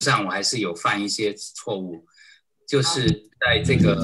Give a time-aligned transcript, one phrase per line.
[0.00, 2.04] 上我还是有犯一些错误，
[2.68, 3.10] 就是
[3.40, 3.96] 在这个。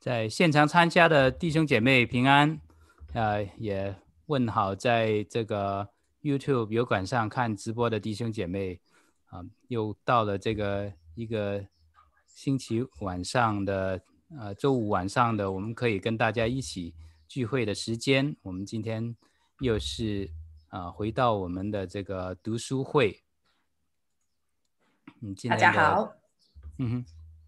[0.00, 2.58] 在现场参加的弟兄姐妹平安，
[3.12, 3.94] 呃，也
[4.26, 5.90] 问好在这个。
[6.22, 8.80] YouTube 油管上看直播的弟兄姐妹，
[9.26, 11.66] 啊，又到了这个一个
[12.28, 14.00] 星期晚上的，
[14.38, 16.94] 呃，周五晚上的，我们可以跟大家一起
[17.26, 18.36] 聚会的时间。
[18.42, 19.16] 我们今天
[19.58, 20.30] 又是
[20.68, 23.24] 啊，回到我们的这个读书会。
[25.20, 26.14] 嗯，大家好。
[26.78, 27.06] 嗯哼。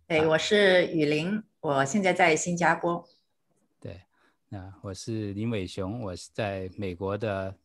[0.09, 3.09] 哎，我是雨林，我现在在新加坡。
[3.79, 4.03] 对，
[4.49, 7.57] 那我是林伟雄，我是在美国的。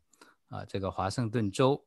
[0.49, 1.85] 啊，这个华盛顿州。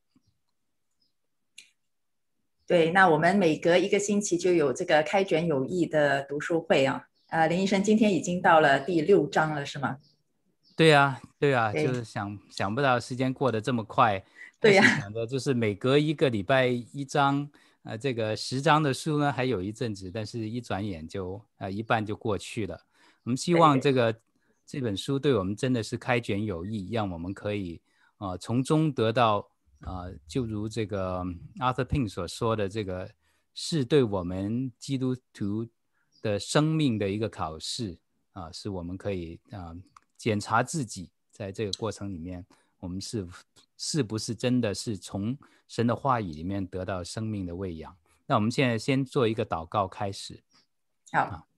[2.66, 7.08] 对，那我们每隔一个星期就有这个开卷有益的读书会啊。
[7.28, 9.98] 啊，林医生今天已经到了第六章了，是吗？
[10.76, 14.24] 对呀，对呀，就是想想不到时间过得这么快。
[14.60, 17.50] 对呀，想的就是每隔一个礼拜一章，
[17.82, 22.80] 呃，这个十章的书呢还有一阵子，但是一转眼就呃一半就过去了。
[23.24, 24.14] 我们希望这个
[24.64, 27.80] 这本书对我们真的是开卷有益，让我们可以。
[28.22, 31.24] 啊，从中得到啊，就如这个
[31.58, 33.10] Arthur Pink 所说的，这个
[33.52, 35.66] 是对我们基督徒
[36.20, 37.98] 的生命的一个考试
[38.30, 39.74] 啊，是我们可以啊
[40.16, 42.46] 检查自己，在这个过程里面，
[42.78, 43.26] 我们是
[43.76, 45.36] 是不是真的是从
[45.66, 47.96] 神的话语里面得到生命的喂养？
[48.26, 50.40] 那我们现在先做一个祷告开始。
[51.10, 51.48] 好，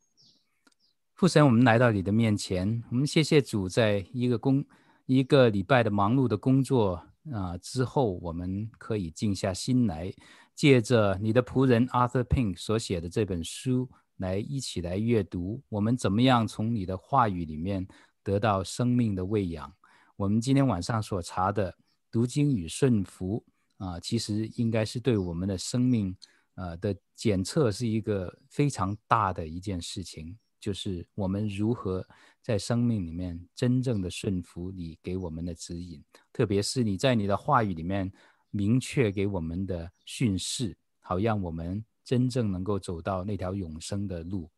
[1.13, 4.65] 父神，我们来到你的面前，我们谢谢主，在一个公。
[5.07, 7.03] 一个礼拜的忙碌的工作
[7.33, 10.13] 啊、之后，我们可以静下心来，
[10.55, 15.63] 借着你的仆人 Arthur Pink 所写的这本书来一起来阅读。
[15.69, 17.87] 我们怎么样从你的话语里面
[18.23, 19.73] 得到生命的喂养？
[20.17, 21.75] 我们今天晚上所查的
[22.11, 23.45] 读经与顺服
[23.79, 26.17] 啊、其实应该是对我们的生命
[26.55, 32.07] 呃的检测是一个非常大的一件事情，就是我们如何。
[32.45, 38.13] 在生命里面，真正的顺服你给我们的指引，特别是你在你的话语里面
[38.51, 44.51] 明确给我们的训示，好让我们真正能够走到那条永生的路。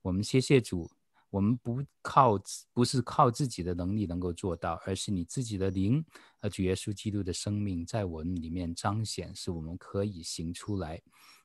[0.00, 0.90] 我们谢谢主，
[1.28, 2.40] 我们不靠，
[2.72, 6.02] 不是靠自己的能力能够做到，而是你自己的灵
[6.40, 10.98] 和主耶稣基督的生命在我们里面彰显，是我们可以行出来。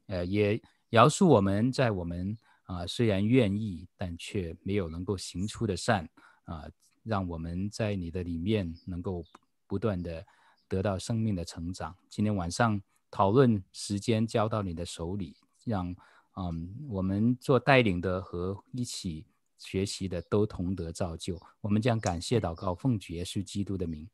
[0.07, 2.37] 呃，也饶恕我们在我们。
[2.69, 6.07] 啊，虽然愿意，但却没有能够行出的善
[6.43, 6.69] 啊，
[7.01, 9.25] 让我们在你的里面能够
[9.65, 10.23] 不断的
[10.67, 11.95] 得到生命的成长。
[12.09, 15.35] 今天晚上讨论时间交到你的手里，
[15.65, 15.95] 让
[16.35, 19.25] 嗯我们做带领的和一起
[19.57, 21.41] 学习的都同得造就。
[21.61, 24.07] 我们将感谢祷告，奉主耶稣基督的名，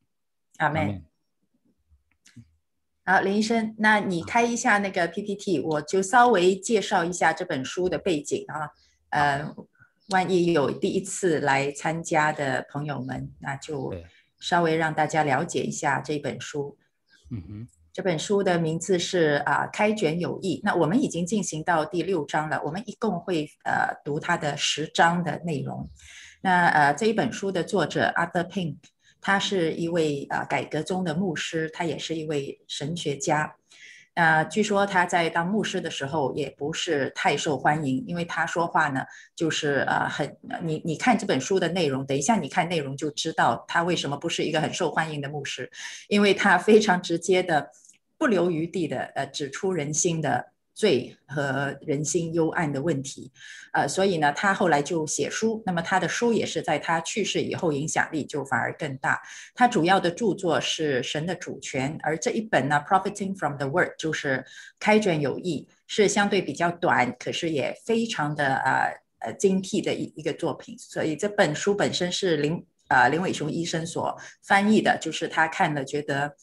[0.60, 1.06] 阿门。
[3.08, 8.68] 好，林医生，那你开一下那个 PPT，我就稍微介绍一下这本书的背景啊。
[9.12, 9.56] 呃，
[10.10, 13.94] 万一有第一次来参加的朋友们，那就
[14.40, 16.76] 稍微让大家了解一下这本书。
[17.30, 20.60] 嗯哼，这本书的名字是啊，开卷有益。
[20.64, 25.88] 那我们已经进行到第六章了，我们一共会呃读它的十章的内容。
[26.42, 28.78] 那呃，这一本书的作者 Arthur Pink。
[29.26, 33.56] 他是一位啊改革中的牧师，他也是一位神学家。
[34.14, 39.04] 啊，据说他在当牧师的时候也不是太受欢迎，因为他说话呢
[39.36, 45.72] 就是啊很你你看这本书的内容，等一下你看内容就知道他为什么不是一个很受欢迎的牧师，
[46.08, 47.72] 因为他非常直接的、
[48.20, 50.52] 不留余地的呃指出人心的。
[50.76, 53.32] 罪和人心幽暗的问题，
[53.72, 55.64] 呃，所以呢，他后来就写书。
[55.66, 59.22] 那么他的书也是在他去世以后影响力就反而更大。
[59.56, 64.44] 他主要的著作是《神的主权》，而这一本呢，《Profiting from the Word》就是
[64.78, 70.78] 开卷有益，是相对比较短，可是也非常的呃呃精辟的一一个作品。
[70.78, 74.14] 所以这本书本身是林呃林伟雄医生所
[74.44, 76.36] 翻译的，就是他看了觉得。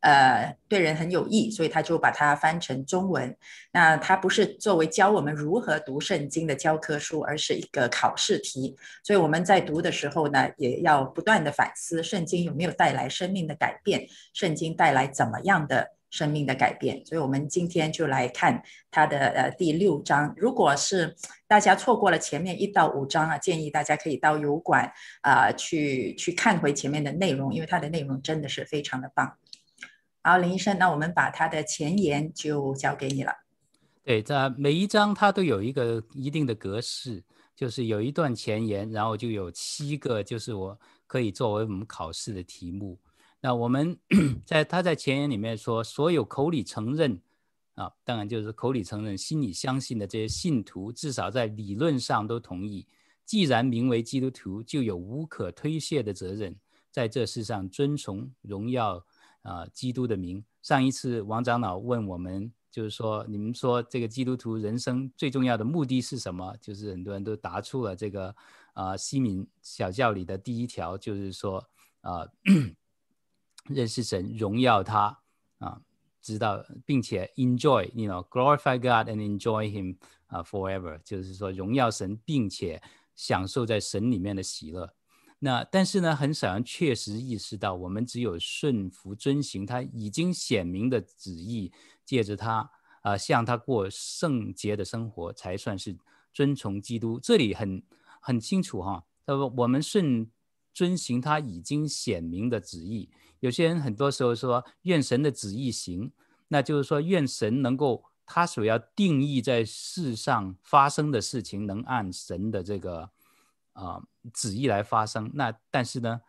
[0.00, 3.36] 呃，对人很有益，所以他就把它翻成中文。
[3.72, 8.76] 那它不是作为教我们如何读圣经的教科书，而是一个考试题。
[9.02, 17.04] 所以我们在读的时候呢，也要不断地反思圣经有没有带来生命的改变，圣经带来怎么样的生命的改变。
[17.04, 18.62] 所以我们今天就来看
[18.92, 20.32] 它的呃第六章。
[20.36, 21.16] 如果是
[21.48, 24.92] 大家错过了前面一到五章啊，建议大家可以到油管
[25.22, 29.36] 啊、去去看回前面的内容，因为它的内容真的是非常的棒。
[30.22, 33.32] 好，林医生，那我们把他的前言就交给你了。
[34.02, 37.22] 对，在每一章它都有一个一定的格式，
[37.54, 42.98] 就是有一段前言，然后就有七个，就是我可以作为我们考试的题目。
[43.40, 43.98] 那我们
[44.44, 47.20] 在他在前言里面说，所有口里承认
[47.74, 52.86] 啊，当然就是口里承认、心里相信的这些信徒，至少在理论上都同意，
[53.24, 56.56] 既然名为基督徒，就有无可推卸的责任，
[56.90, 59.04] 在这世上遵从荣耀。
[59.48, 60.44] 啊，基督的名。
[60.60, 66.54] 上一次王长老问我们，就是说，你们说这个基督徒人生最重要的目的是什么？
[66.60, 68.34] 就是很多人都答出了这个
[68.74, 71.64] 啊，西敏小教里的第一条，就是说
[72.02, 72.28] 啊，
[73.70, 75.18] 认识神，荣耀他
[75.58, 75.80] 啊，
[76.20, 79.96] 知道并且 enjoy，you know，glorify God and enjoy Him
[80.26, 82.82] 啊，forever，就是说荣耀神，并且
[83.16, 84.94] 享受在神里面的喜乐。
[85.40, 91.72] 那但是呢，很少人确实意识到，我们只有顺服遵行他已经显明的旨意，
[92.04, 92.68] 借着他
[93.02, 95.96] 啊、向他过圣洁的生活，才算是
[96.32, 97.20] 遵从基督。
[97.20, 97.80] 这里很
[98.20, 100.28] 很清楚哈，他说我们顺
[100.74, 103.08] 遵行他已经显明的旨意。
[103.38, 106.10] 有些人很多时候说愿神的旨意行，
[106.48, 113.10] 那就是说愿神能够他所要定义在世上发生的事情，能按神的这个。
[113.78, 114.02] 啊，
[114.34, 115.30] 旨意来发生。
[115.34, 116.20] 那但是呢，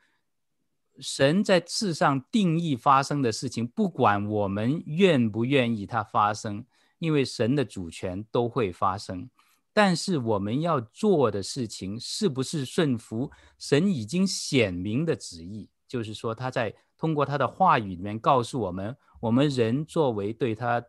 [0.99, 6.65] 神在世上定义发生的事情，不管我们愿不愿意它发生，
[6.99, 9.29] 因为神的主权都会发生。
[9.73, 15.69] 但是我们要做的事情，是不是顺服神已经显明的旨意？
[15.87, 20.85] 就是说，他在通过他的话语里面告诉我们，我们人作为对他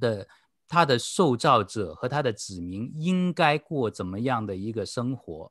[0.00, 0.26] 的。
[0.72, 5.50] 他的受造者和他的子民应该过怎么样的一个生活？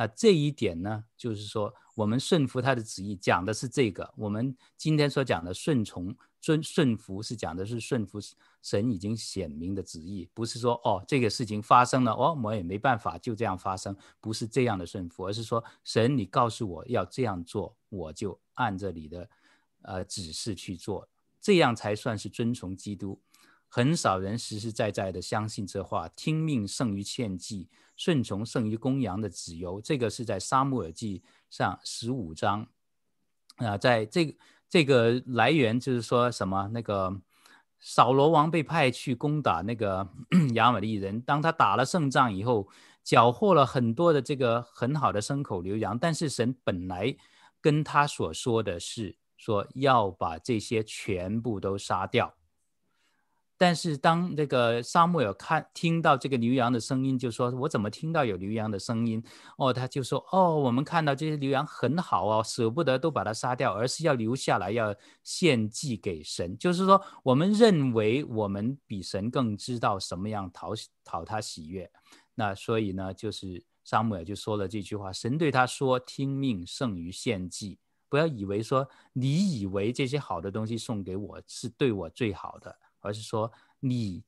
[0.00, 4.10] 那这一点呢，就是说我们顺服他的旨意，讲的是这个。
[4.16, 8.18] 我们今天所讲的顺从、遵顺服，是讲的是顺服
[8.62, 19.28] 神已经显明的旨意，不是说哦，这个事情发生了，哦，我也没办法就这样发生，不是这样的顺服，而是说神，你告诉我要这样做，我就按着你的
[19.82, 21.06] 呃指示去做，
[21.42, 23.20] 这样才算是遵从基督。
[23.72, 29.80] 很少人实实在在的相信这话，听命胜于献祭，顺从胜于公羊的脂油。
[29.80, 32.66] 这个是在撒母耳记上十五章
[33.58, 34.36] 啊，在这
[34.68, 36.68] 这个来源就是说什么？
[36.72, 37.22] 那个
[37.78, 40.08] 扫罗王被派去攻打那个
[40.54, 42.68] 亚玛力人，当他打了胜仗以后，
[43.04, 47.16] 缴获了很多的这个很好的牲口牛羊，但是神本来
[47.60, 52.34] 跟他所说的是说要把这些全部都杀掉。
[53.62, 59.22] 但是当这个撒母耳看听到这个牛羊的声音，就说：“我怎么听到有牛羊的声音？”
[59.58, 66.56] 哦，他就说：“哦，我们看到这些牛羊很好哦，舍不得都把它杀掉，而是要留下来要献祭给神。
[66.56, 70.72] 就是说，我们认为我们比神更知道什么样讨
[71.04, 71.90] 讨他喜悦。
[72.36, 77.78] 那所以呢，就是撒母耳就说了这句话：神对他说，听命胜于献祭。
[78.08, 83.50] 不要以为说你以为这些好的东西送给我是对我最好的。”而是说，
[83.80, 84.22] 你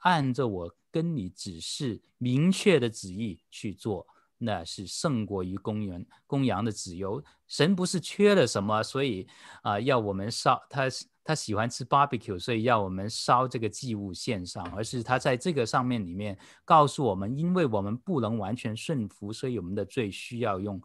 [0.00, 4.06] 按着我跟你指示明确的旨意去做，
[4.38, 7.22] 那是胜过于公羊公羊的脂油。
[7.48, 9.26] 神不是缺了什么，所以
[9.62, 10.82] 啊、要我们烧他，
[11.24, 20.80] 他喜欢吃 barbecue，所以要我们烧这个祭物献上，而是他在这个上面里面告诉我们，因为我们不能完全顺服，所以我们的罪需要用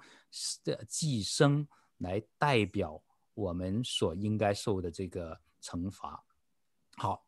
[0.63, 1.65] 的祭牲
[1.97, 3.01] 来代表
[3.33, 6.23] 我们所应该受的这个惩罚。
[6.97, 7.23] 好。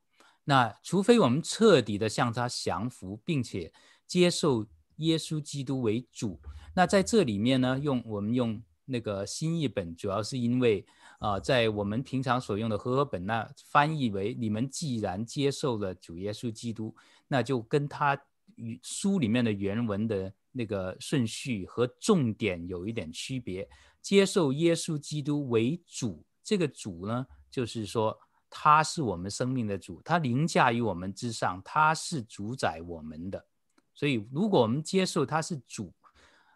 [0.45, 3.71] 那除非我们彻底的向他降服，并且
[4.07, 6.39] 接受耶稣基督为主，
[6.75, 10.83] 那在这里面呢，用我们用那个新译本，主要是因为
[11.19, 16.95] 啊、在我们平常所用的和合本那翻译为你们既然接受了主耶稣基督，
[17.27, 18.19] 那就跟他
[18.55, 23.69] 与书里面的原文的那个顺序和重点有一点区别。
[24.01, 28.17] 接受耶稣基督为主，这个主呢，就是说。
[28.49, 33.45] 他是我们生命的主，他凌驾于我们之上，他是主宰我们的。
[33.93, 35.93] 所以，如果我们接受他是主，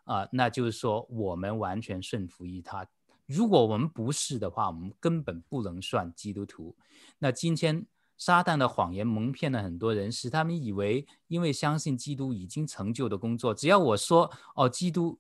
[0.05, 2.87] 啊、那就是说我们完全顺服于他。
[3.25, 6.75] 如果我们不是的话，我们根本不能算基督徒。
[7.19, 7.85] 那今天
[8.17, 15.19] 撒旦的谎言蒙骗了很多人，使他们以为因为相信基督已经成就的工作，只要我说哦，基督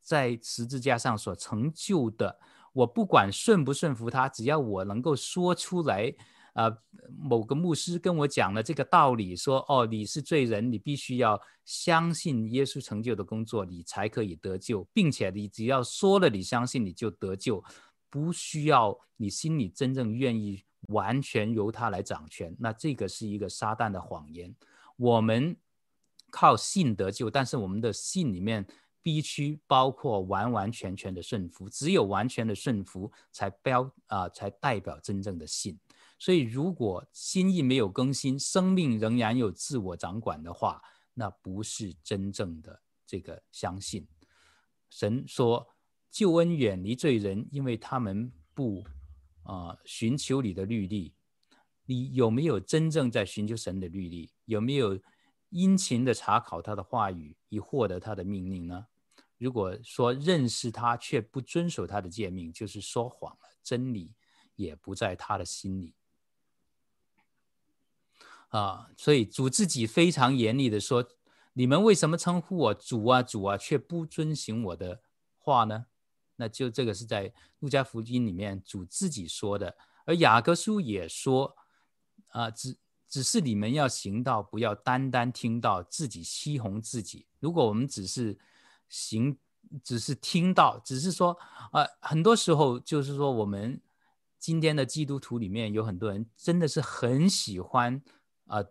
[0.00, 2.38] 在十字架上所成就的。
[2.76, 6.14] 我不管顺不顺服他，只要我能够说出来，
[6.52, 6.70] 呃，
[7.18, 17.64] 某个牧师跟我讲了这个道理，说，哦，你是罪人，你必须要相信耶稣成就的工作，你才可以得救，并且你只要说了，你相信你就得救，
[18.10, 24.54] 不需要你心里真正愿意完全由他来掌权，那这个是一个撒旦的谎言。
[24.98, 25.56] 我们
[26.30, 28.66] 靠信得救，但是我们的信里面
[29.06, 35.78] 必须包括完完全全的顺服，只有完全的顺服才标啊、才代表真正的信。
[36.18, 40.82] 所以，如果心意没有更新，生命仍然有自我掌管的话，
[41.14, 44.08] 那不是真正的这个相信。
[44.90, 45.68] 神说
[46.10, 48.82] ：“救恩远离罪人，因为他们不
[49.44, 51.14] 啊、寻求你的律例。”
[51.86, 54.32] 你有没有真正在寻求神的律例？
[54.46, 54.98] 有没有
[55.50, 58.86] 殷勤的查考他的话语，以获得他的命令呢？
[59.38, 64.14] 如果说认识他却不遵守他的诫命，就是说谎了，真理
[64.54, 65.94] 也不在他的心里。
[68.48, 71.06] 啊，所以主自己非常严厉的说
[71.52, 75.02] ：“你们为什么称呼我主啊主啊，却不遵行我的
[75.36, 75.86] 话呢？”
[76.36, 81.56] 那就这个是在路加福音里面主自己说的，而雅各书也说
[82.28, 82.78] ：“啊，只
[83.08, 87.26] 只是你们要行道，不要单单听到自己欺哄自己。
[87.40, 88.38] 如果我们只是
[88.88, 89.36] 行，
[89.82, 91.36] 只是听到，只是说，
[91.72, 93.80] 啊，很多时候就是说，我们
[94.38, 98.02] 今天的基督徒里面有很多人真的是很喜欢。”
[98.46, 98.64] 啊，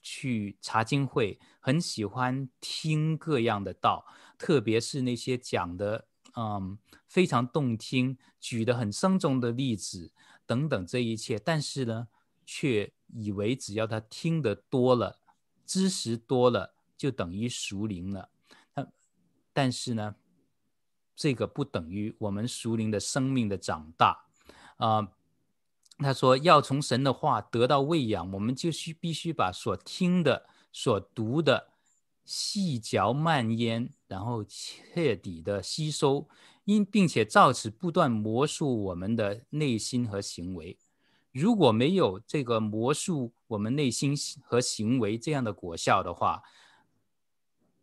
[0.00, 4.06] 去查经会，很喜欢听各样的道，
[4.38, 10.12] 特别是那些讲的，嗯，非常动听，举的很生动的例子
[10.46, 11.38] 等等，这一切。
[11.38, 12.08] 但是呢，
[12.46, 15.18] 却以为只要他听得多了，
[15.66, 18.30] 知识多了，就等于熟灵了。
[19.58, 20.14] 但是呢，
[21.16, 24.26] 这个不等于我们属灵的生命的长大，
[24.76, 25.08] 啊。
[25.98, 31.70] 他说：“要从神的话得到喂养，我们就需必须把所听的、所读的
[32.24, 36.28] 细嚼慢咽，然后彻底的吸收，
[36.62, 40.78] 因并且照此不断磨塑我们的内心和行为。
[41.32, 46.44] 如果没有这个磨塑我们内心和行为这样的果效的话，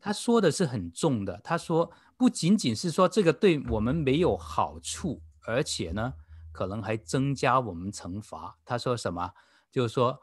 [0.06, 1.42] 他说的是很重的。
[1.44, 6.14] 他说，不仅仅是说这个对我们没有好处，而且呢。”
[6.56, 8.58] 可能还增加我们惩罚。
[8.64, 9.34] 他说什么？
[9.70, 10.22] 就是说，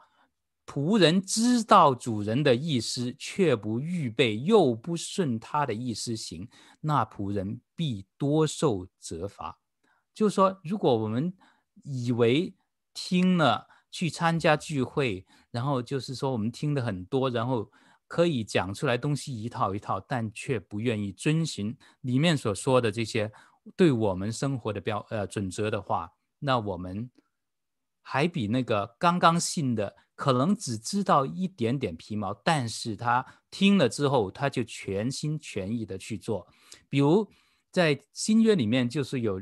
[0.65, 6.49] 仆人知道主人的意思，却不预备，又不顺他的意思行，
[6.81, 9.59] 那仆人必多受责罚。
[10.11, 11.35] 就是说，如果我们
[11.83, 12.55] 以为
[12.95, 17.69] 听了去参加聚会，然后就是说我们听的很多，然后
[18.13, 23.31] 可以讲出来东西一套一套，但却不愿意遵循里面所说的这些
[23.75, 26.13] 对我们生活的标呃准则的话。
[26.37, 27.09] 那我们
[28.03, 36.47] 还比那个刚刚信的，可能只知道一点点皮毛，但是他听了之后，他就全心全意的去做。
[36.87, 37.27] 比如
[37.71, 39.41] 在新约里面，就是有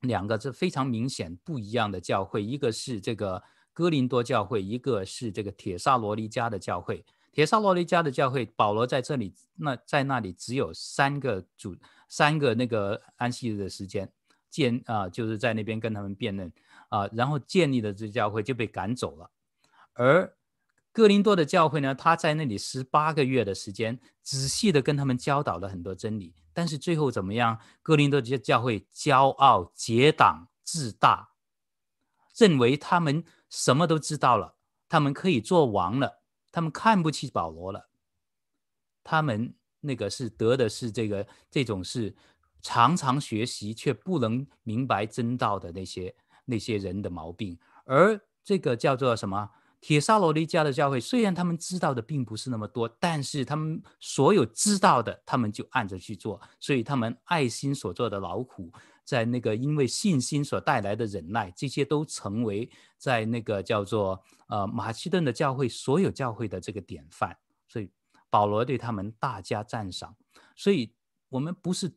[0.00, 3.40] 两个是非常明显不一样的教会，一个是这个
[3.72, 7.04] 哥林多教会，一个是这个帖撒罗尼迦的教会。
[7.34, 11.76] 帖撒罗尼迦的教会，保罗在这里，那在那里只有三个主，
[12.08, 14.10] 三个那个安息日的时间。
[14.48, 16.52] 建啊，就是在那边跟他们辩论
[16.88, 19.28] 啊，然后建立的这教会就被赶走了。
[19.94, 20.32] 而
[20.92, 26.36] 哥林多的教会呢，他在那里十八个月的时间，仔细的跟他们教导了很多真理。
[26.52, 27.58] 但是最后怎么样？
[27.82, 31.30] 哥林多的教会骄傲、结党、自大，
[32.38, 34.54] 认为他们什么都知道了，
[34.88, 36.22] 他们可以做王了，
[36.54, 37.90] 他们看不起保罗了。
[39.02, 42.14] 他们那个是得的是这个这种是。
[42.66, 49.50] 常常学习却不能明白真道的那些那些人的毛病，而这个叫做什么？
[49.82, 58.72] 铁沙罗尼迦的教会，虽然他们知道的并不是那么多，但是他们所有知道的，他们就按着去做，所以他们爱心所做的劳苦，
[59.04, 67.36] 在那个因为信心所带来的忍耐，这些都成为在那个叫做呃马其顿的教会所有教会的这个典范，
[67.68, 67.90] 所以
[68.30, 70.16] 保罗对他们大加赞赏，
[70.56, 70.92] 所以
[71.28, 71.92] 我们不是。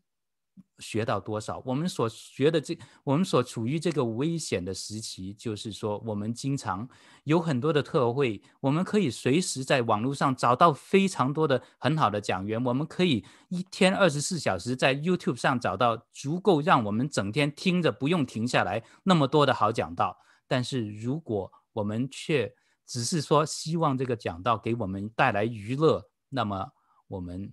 [0.80, 1.62] 学到多少？
[1.66, 6.88] 我们所学的这，我们所处于这个危险的时期，就是说，我们经常
[7.24, 20.18] 有很多的特会，我们可以随时在网络上找到非常多的很好的讲员，我们可以一天二十四小时在 YouTube 上找到足够让我们整天听着不用停下来那么多的好讲道。
[20.48, 22.54] 但是，如果我们却
[22.86, 26.72] 只是说希望这个讲道给我们带来娱乐，那么
[27.08, 27.52] 我们。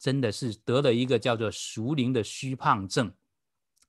[0.00, 3.12] 真的是得了一个叫做熟龄的虚胖症，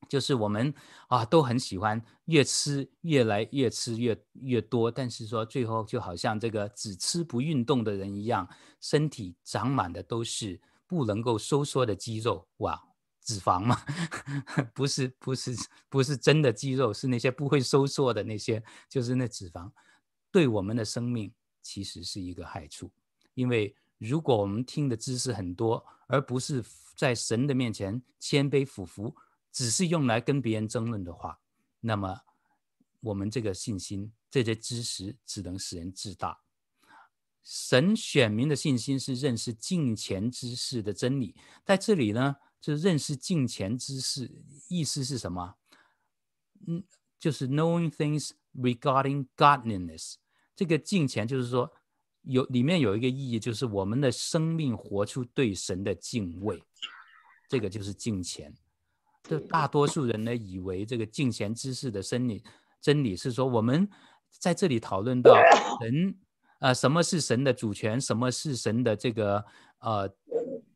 [0.09, 0.73] 就是我们
[1.07, 8.47] 啊都很喜欢越吃越来越吃越越多，但是说最后就好像这个只吃不运动的人一样，
[8.81, 12.83] 身体长满的都是不能够收缩的肌肉，哇，
[13.23, 13.81] 脂肪吗？
[14.75, 15.55] 不是，不是，
[15.87, 19.71] 不是真的肌肉，是那些不会收缩的那些，就是那脂肪，
[20.29, 22.91] 对我们的生命其实是一个害处。
[23.33, 26.63] 因为如果我们听的知识很多，而不是
[26.95, 29.15] 在神的面前谦卑俯伏，
[29.51, 31.39] 只是用来跟别人争论的话，
[31.81, 32.21] 那么
[33.01, 36.41] 我们这个信心，这些知识只能使人自大。
[37.43, 45.57] 神选民的信心是认识敬虔之事的真理，在这里呢，就认识敬虔之事，意思是什么？
[46.65, 46.83] 嗯，
[47.19, 50.15] 就是 knowing things regarding godliness。
[50.55, 51.71] 这个敬虔就是说，
[52.23, 56.61] 有里面有一个意义，就是我们的生命活出对神的敬畏，
[57.49, 58.53] 这个就是敬虔。
[59.23, 62.43] 这大多数人呢，以为这个敬虔知识的真理，
[62.81, 63.87] 真理是说我们
[64.29, 65.33] 在这里讨论到
[65.81, 66.15] 神。
[66.59, 67.99] 呃，什么是神的主权？
[67.99, 69.43] 什么是神的这个
[69.79, 70.07] 呃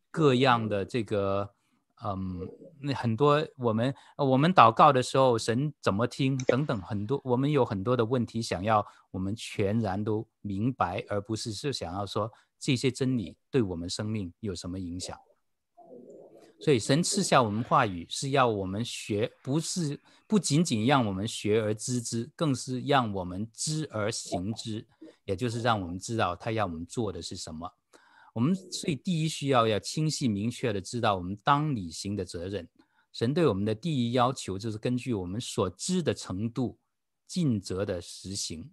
[0.09, 1.47] 各样的这个
[2.03, 2.47] 嗯，
[2.81, 6.37] 那很多我们我们祷告的时候，神怎么听？
[6.39, 15.17] 等等，很多我们有很多的问题想要我们全然都明白，而不是是想要说这些真理对我们生命有什么影响。
[16.59, 24.85] 所以神赐下我们话语是要我们学，不是不仅仅让我们学而知之，更是让我们知而行之。
[25.25, 27.71] 也就是让我们知道他要我们做的是什么，
[28.35, 32.67] 我们所以第一需要要清晰明确的知道我们当履行的责任。
[33.13, 36.77] 神对我们的第一要求就是根据我们所知的程度
[37.25, 38.69] 尽责的实行。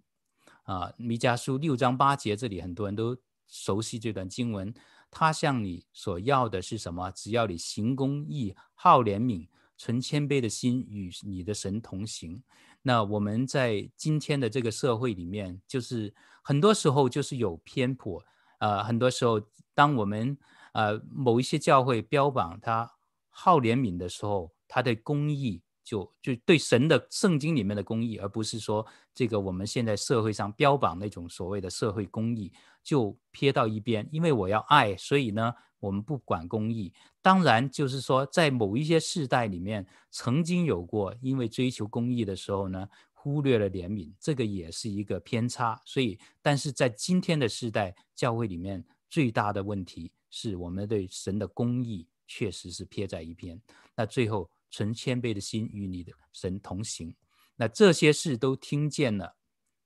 [0.63, 3.17] 啊，弥迦书六章八节这里很多人都
[3.47, 4.73] 熟悉这段经文。
[5.09, 7.09] 他向你所要的是什么？
[7.11, 12.43] 只要你行公义、好怜悯、存谦卑的心，与你的神同行。
[12.81, 18.21] 那我们在今天的这个社会里面，就是很多时候就是有偏颇，
[18.63, 19.41] 呃，很多时候
[19.75, 20.37] 当我们
[20.71, 22.89] 呃某一些教会标榜他
[23.29, 35.53] 好怜悯的时候，他的公义就就对神的圣经里面的公义，而不是说这个我们现在社会上标榜那种所谓的社会公义，就撇到一边，因为我要爱，所以呢。
[35.83, 42.87] 我们不管公义，当然就是说，在某一些世代里面，曾经有过因为追求公义的时候呢，
[43.23, 45.81] 忽略了怜悯，这个也是一个偏差。
[45.85, 53.57] 所以，但是在今天的世代，教会里面最大的问题是我们对神的公义确实是撇在一边。
[53.95, 57.15] 那最后，存谦卑的心与你的神同行，
[57.55, 59.37] 那这些事都听见了。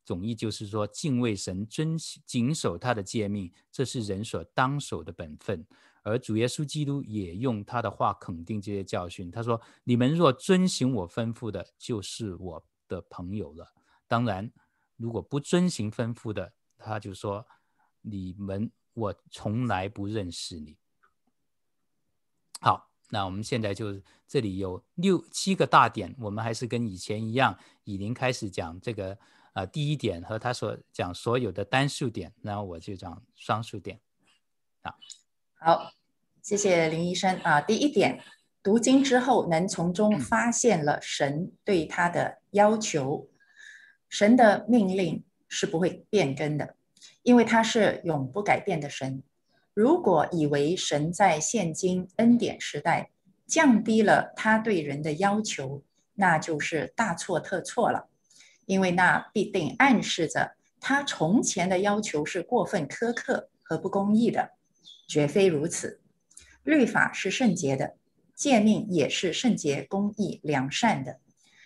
[0.03, 1.95] 总意就是说，敬畏神，遵
[2.25, 5.63] 谨守他的诫命，这是人所当守的本分。
[6.01, 9.29] 而主耶稣基督也用他的话肯定这些教训。
[9.29, 13.73] 他说：“你们若遵行我吩咐的，就是我的朋友了。
[14.07, 14.51] 当然，
[14.95, 17.45] 如果不遵行吩咐的，他就说：
[18.01, 20.77] 你们我从来不认识你。”
[22.61, 29.17] 好，那我们现在就这里有六七个大点，我们还是跟以前一样，以琳开始讲这个。
[29.53, 33.99] 啊，第一点和他所讲所有的单数点，然后我就讲双数点。
[34.83, 34.95] 啊，
[35.55, 35.91] 好，
[36.43, 37.59] 谢谢林医生啊。
[37.59, 38.23] 第一点，
[38.67, 43.29] 读经之后能从中发现了神对他的要求，
[44.09, 46.75] 神的命令是不会变更的，
[47.23, 49.23] 因为他是永不改变的神。
[49.73, 53.09] 如果以为神在现今恩典时代
[53.45, 55.81] 降低了他对人的要求，
[56.15, 58.09] 那就是大错特错了。
[58.65, 64.51] 因为那必定暗示着他从前的要求是过分苛刻和不公义的，
[65.07, 66.01] 绝非如此。
[66.63, 67.95] 律法是圣洁的，
[68.37, 71.19] 诫命也是圣洁、公义、良善的。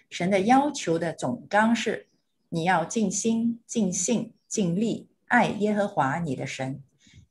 [0.09, 2.07] 神的要求的总纲是：
[2.47, 6.81] 你要尽心、尽性、尽力爱耶和华你的神，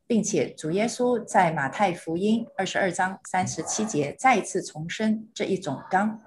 [0.07, 6.21] 并且主耶稣在马太福音二十二章三十七节再次重申这一总纲。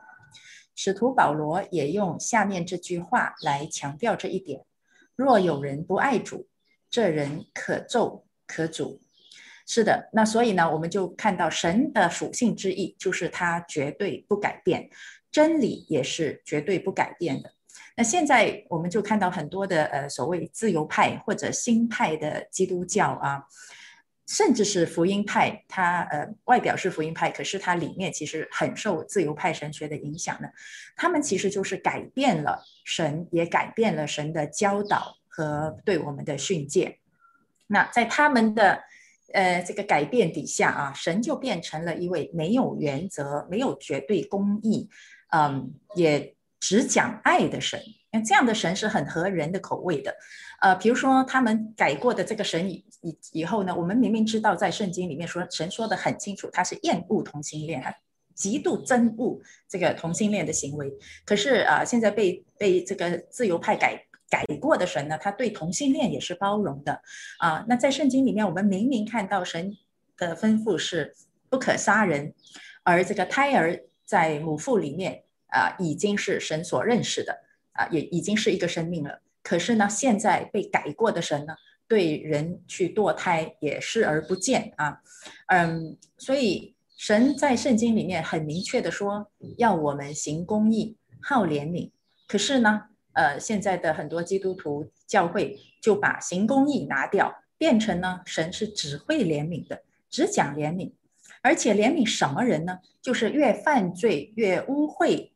[0.76, 4.66] 使徒保罗也用下面这句话来强调这一点：
[5.16, 6.48] 若有人不爱主，
[6.90, 9.03] 这人可咒可诅。
[9.66, 14.90] 是的，那所以呢，我们就看到神的属性之一，就是他绝对不改变，
[15.32, 17.52] 真理也是绝对不改变的。
[17.96, 23.44] 那现在我们就看到很多的呃所谓自由派或者新派的基督教啊。
[24.26, 30.48] 甚至是福音派，它呃外表是福音派，可是它里面其实很受自由派神学的影响呢。
[30.96, 37.00] 他们其实就是改变了神，也改变了神的教导和对我们的训诫。
[37.68, 38.82] 那在他们的
[39.34, 44.90] 呃这个改变底下啊，神就变成了一位没有原则、没有绝对公义，
[45.32, 47.80] 嗯，也只讲爱的神。
[48.12, 50.16] 那这样的神是很合人的口味的。
[50.62, 57.84] 呃，比如说他们改过的这个神以以以后呢，我们明明知道在圣经里面说，神说的很清楚，他是厌恶同性恋，
[58.36, 60.94] 极度憎恶这个同性恋的行为。
[61.26, 64.00] 可是啊，现在被被这个自由派改
[64.34, 67.00] 改过的神呢，他对同性恋也是包容的
[67.38, 67.64] 啊。
[67.68, 69.78] 那在圣经里面，我们明明看到神
[70.18, 71.16] 的吩咐是
[71.50, 72.34] 不可杀人，
[72.82, 75.24] 而这个胎儿在母腹里面
[75.58, 77.32] 啊，已经是神所认识的
[77.74, 79.22] 啊，也已经是一个生命了。
[79.44, 81.54] 可是呢，现在被改过的神呢，
[81.88, 85.00] 对人去堕胎也视而不见啊，
[85.48, 91.92] 嗯，所以神在圣经里面很明确的说，要我们行公义、好怜悯。
[92.26, 100.92] 可是呢，呃，现在的很多基督徒教会就把行公义拿掉，变成呢，神是只会怜悯的，只讲怜悯，
[101.42, 102.80] 而且怜悯什么人呢？
[103.02, 105.30] 就是越犯罪越污秽。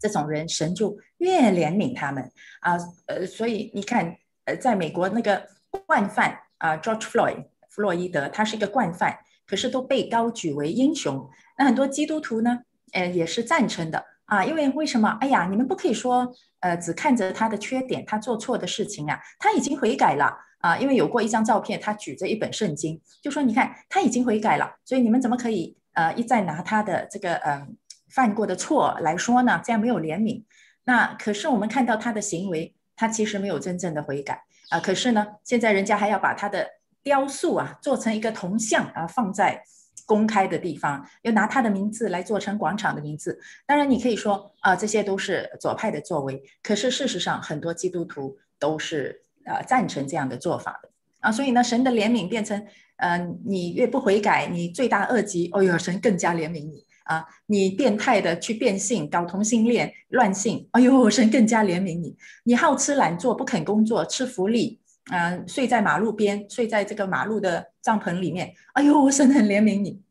[0.00, 2.30] 这种人，神就越怜悯他们
[2.60, 5.48] 啊，呃，所以你看，呃，在美国那个
[5.86, 11.28] 惯犯啊，George Floyd，弗洛伊德，他是一个惯犯，可是都被高举为英雄。
[11.58, 12.60] 那很多基督徒呢，
[12.92, 15.18] 呃，也是赞成的啊，因为为什么？
[15.20, 27.52] 哎呀，你们不可以说，呃，只看着他的缺点，他做错的事情啊，他已经悔改了啊，因为有过一张照片，他举着一本圣经，就说你看他已经悔改了，所以你们怎么可以呃一再拿他的这个嗯。
[27.60, 27.68] 呃
[28.10, 30.42] 犯过的错来说呢，这样没有怜悯。
[30.84, 34.80] 那可是我们看到他的行为，他其实没有真正的悔改啊。
[34.80, 36.66] 可是呢，现在人家还要把他的
[37.02, 39.62] 雕塑啊做成一个铜像啊，放在
[40.08, 43.38] 公开的地方，又拿他的名字来做成广场的名字。
[43.66, 46.42] 当然，你可以说啊，这些都是左派的作为。
[46.62, 50.88] 可是事实上，很多基督徒都是呃赞成这样的做法的
[51.20, 51.30] 啊。
[51.30, 52.66] 所以呢，神的怜悯变成，
[52.96, 56.86] 嗯、你越不悔改，你罪大恶极，哦哟，神更加怜悯你。
[57.04, 62.14] 啊，你变态的去变性，搞同性恋、乱性，哎呦，神更加怜悯你。
[62.44, 64.78] 你好吃懒做，不肯工作，吃福利，
[65.10, 70.02] 嗯，睡在马路边，睡在这个马路的帐篷里面，哎呦，神很怜悯你。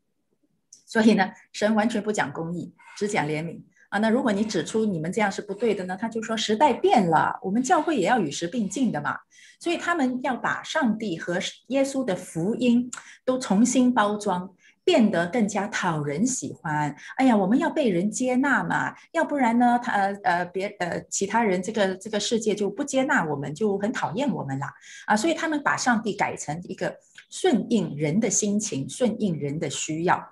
[0.86, 3.98] 所以呢，神完全不讲公义，只讲怜悯啊。
[3.98, 9.18] 那如果你指出你们这样是不对的呢，他就说时代变了，我们教会也要与时并进的嘛。
[9.60, 12.90] 所以他们要把上帝和耶稣的福音
[13.24, 14.54] 都重新包装。
[14.88, 16.96] 变得更加讨人喜欢。
[17.16, 24.72] 哎呀，我们要被人接纳嘛，要不然呢，他呃呃别呃其他人这个这个世界就不接纳我们，就很讨厌我们啦
[25.04, 25.14] 啊。
[25.14, 26.96] 所以他们把上帝改成一个
[27.28, 30.26] 顺应人的心情，顺应人的需要。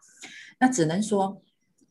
[0.58, 1.42] 那只能说，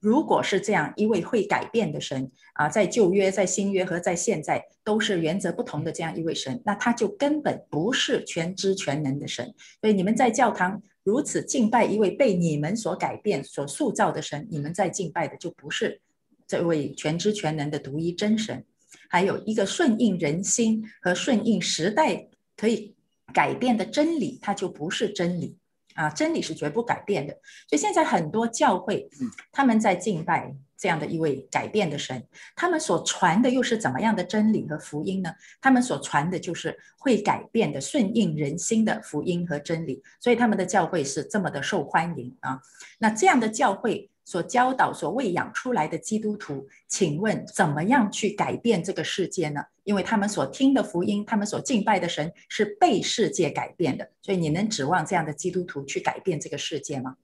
[0.05, 9.51] 如果是这样一位会改变的神啊，在旧约、在新约和在现在都是原则不同的这样一位神，那他就根本不是全知全能的神。
[9.81, 10.81] 所以你们在教堂。
[11.05, 16.01] 如此敬拜一位被你们所改变、所塑造的神，你们在敬拜的就不是
[16.47, 18.65] 这位全知全能的独一真神，
[19.07, 22.95] 还有一个顺应人心和顺应时代可以
[23.31, 25.55] 改变的真理，它就不是真理
[25.95, 26.09] 啊！
[26.11, 27.33] 真理是绝不改变的。
[27.67, 29.09] 所以现在很多教会，
[29.51, 30.55] 他们在敬拜。
[30.77, 32.21] 这样的一位改变的神，
[32.53, 35.33] 他们所传的又是怎么样的真理和福音呢？
[35.61, 42.59] 他们所传的就是会改变的、顺应人心的福音和真理，所以他们的教会是这么的受欢迎啊。
[42.99, 49.63] 那这样的教会所教导、所喂养出来的基督徒，请问怎么样去改变这个世界呢？
[49.83, 57.17] 因为他们所听的福音，他们所敬拜的神是被世界改变的，所以你能指望这样的基督徒去改变这个世界吗？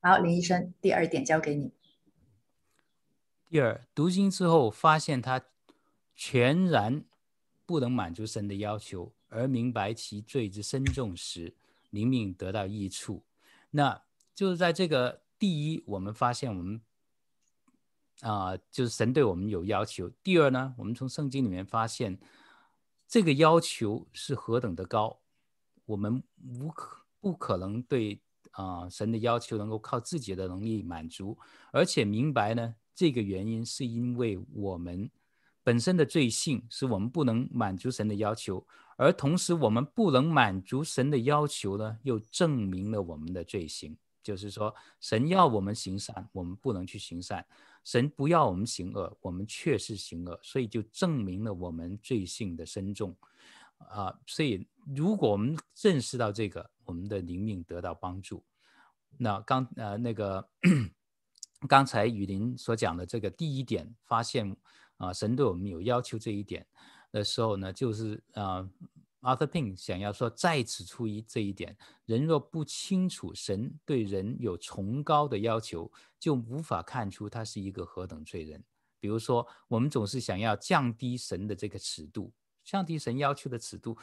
[0.00, 1.72] 好，林医生，第二点交给你。
[3.50, 5.44] 第二，读经之后发现他
[6.16, 7.04] 全然
[7.66, 11.54] 不能满足神的要求，而明白其罪之深重时，
[11.90, 13.22] 灵命得到益处。
[13.72, 14.02] 那
[14.34, 16.80] 就是在这个第一，我们发现我们
[18.20, 20.10] 啊、就是神对我们有要求。
[20.22, 22.18] 第二呢，我们从圣经里面发现
[23.06, 25.20] 这个要求是何等的高，
[25.84, 26.22] 我们
[26.58, 28.20] 无可不可能对
[28.50, 31.38] 啊、神的要求能够靠自己的能力满足，
[31.70, 32.74] 而且明白呢。
[32.92, 35.08] 这个原因是因为我们
[35.62, 43.96] 本身的罪性，使我们不能满足神的要求，而同时我们不能满足神的要求呢，又证明了我们的罪行。
[44.28, 47.42] 就是说，神要我们行善，我们不能去行善；
[47.82, 53.16] 神不要我们行恶，我们却是行恶，所以就证明了我们罪性的深重。
[53.78, 58.44] 啊，所以如果我们认识到这个，我们的灵命得到帮助。
[59.16, 60.48] 那刚呃那个。
[61.66, 64.56] 刚才雨林所讲的这个第一点，发现
[64.96, 66.64] 啊，神对我们有要求这一点
[67.10, 68.64] 的时候呢，就是啊
[69.20, 78.64] ，Arthur Pink 想要说，在此出于这一点，人若不清楚神对人有崇高的要求，就无法看出他是一个何等罪人。
[79.00, 82.32] 比如说，我们总是想要降低神的这个尺度，
[82.64, 83.96] 降低神要求的尺度，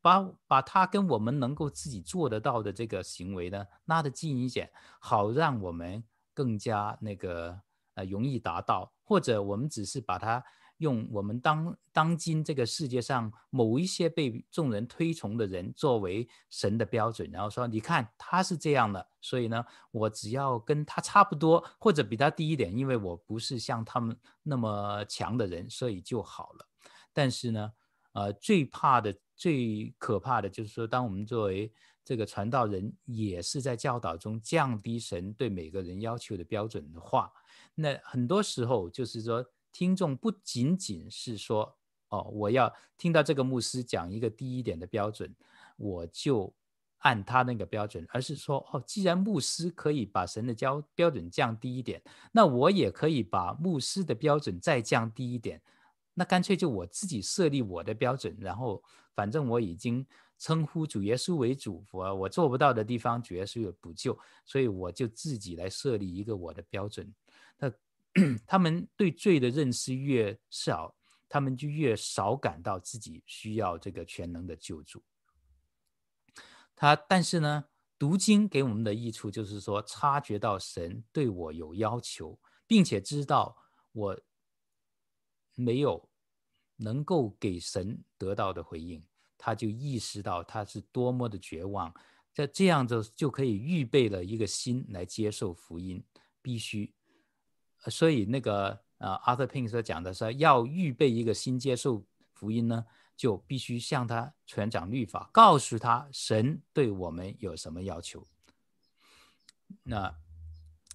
[0.00, 6.04] 把把他跟我们能够自己做得到的这个行为呢，拉得近一点，好让我们。
[6.34, 7.60] 更加那个
[7.94, 10.40] 呃容易达到，或者我们只是把它
[10.78, 26.68] 用我们当当今这个世界上某一些被众人推崇的人作为神的标准，然后说你看他是这样的，所以呢，我只要跟他差不多或者比他低一点，因为我不是像他们那么强的人，所以就好了。
[27.12, 27.72] 但是呢，
[28.12, 31.72] 呃，最怕的、最可怕的就是说，当我们作为
[32.04, 37.32] 这个传道人，也是在教导中降低神对每个人要求的标准的话，
[37.74, 39.44] 那很多时候就是说，
[39.78, 45.32] 听众不仅仅是说，哦，我要听到这个牧师讲一个低一点的标准，
[45.76, 46.52] 我就
[46.98, 55.62] 按他那个标准，而是说，哦，既然牧师可以把神的标标准降低一点，那我也可以把牧师的标准再降低一点。
[56.12, 58.82] 那干脆就我自己设立我的标准，然后
[59.14, 60.04] 反正我已经
[60.40, 67.14] 称呼主耶稣为主，我我做不到的地方，主耶稣有补救，所以我就自己来设立一个我的标准。
[68.46, 70.96] 他们对罪的认识越少，
[71.28, 75.02] 他们就越少感到自己需要这个全能的救助。
[76.74, 77.64] 他但是呢，
[77.98, 83.56] 读经给我们的益处就是说，察觉到神对我有要求，并且知道
[83.92, 84.20] 我
[85.54, 86.08] 没有
[86.76, 89.04] 能够给神得到的回应，
[89.36, 91.92] 他就意识到他是多么的绝望。
[92.32, 96.04] 在这样就就可以预备了一个心来接受福音，
[96.40, 96.94] 必须。
[97.86, 102.84] 所以那个呃，Arthur Pink 所讲的是要预备一个新接受福音呢，
[103.16, 108.26] 就必须向他传讲律法，告诉他神对我们有什么要求。
[109.82, 110.14] 那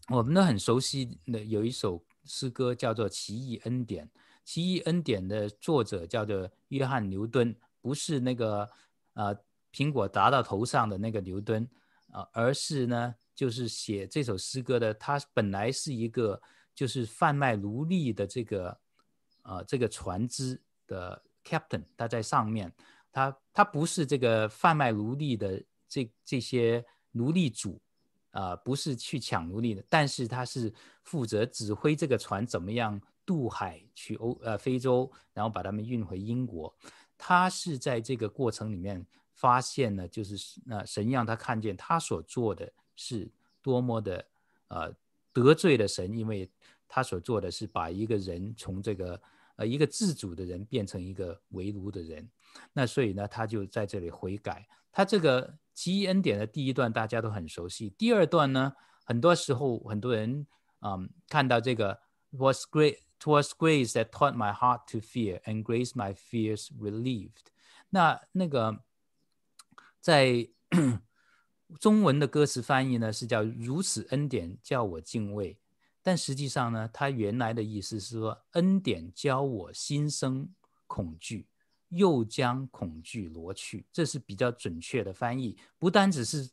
[0.10, 4.06] 我们都很熟悉的有一首诗歌叫做《奇异恩典》。
[4.44, 8.70] 奇异恩典的作者叫做约翰牛顿，不是那个
[9.14, 9.34] 呃
[9.72, 11.66] 苹果砸到头上的那个牛顿
[12.12, 14.94] 啊、呃，而是呢，就是写这首诗歌的。
[14.94, 16.42] 他本来是一个
[16.76, 18.78] 就是贩卖奴隶的这个
[19.44, 22.72] 呃这个船只的 captain，他在上面，
[23.12, 27.82] 他他不是这个贩卖奴隶的这这些奴隶主
[28.32, 33.02] 啊、不是去抢奴隶的，但是他是负责指挥这个船怎么样。
[33.26, 36.76] 渡海去欧呃非洲，然后把他们运回英国。
[37.18, 43.32] 他是在这个过程里面发现了，就是那、呃、神让他看见他所做的是
[43.62, 44.28] 多么的
[44.68, 44.94] 呃
[45.34, 46.50] 得罪了神，因为
[46.88, 49.22] 他所做的是把一个人从这个
[49.58, 52.30] 呃一个自主的人变成一个为奴的人。
[52.72, 54.68] 那所以呢，他就在这里悔改。
[54.92, 60.46] 他这个基恩典的第一段大家都很熟悉，第二段呢，很多时候很多人
[60.82, 63.00] 嗯看到这个 was great。
[63.20, 67.46] 'Twas grace that taught my heart to fear, and grace my fears relieved。
[67.92, 68.84] 那那个
[70.02, 70.50] 在
[71.80, 75.58] 中文的歌词翻译呢，是叫如此恩典叫我敬畏，
[76.02, 80.50] 但实际上呢，它原来的意思是说，恩典教我心生
[80.88, 81.48] 恐惧，
[81.90, 83.86] 又将恐惧挪去。
[83.92, 86.50] 这是比较准确的翻译，不单只是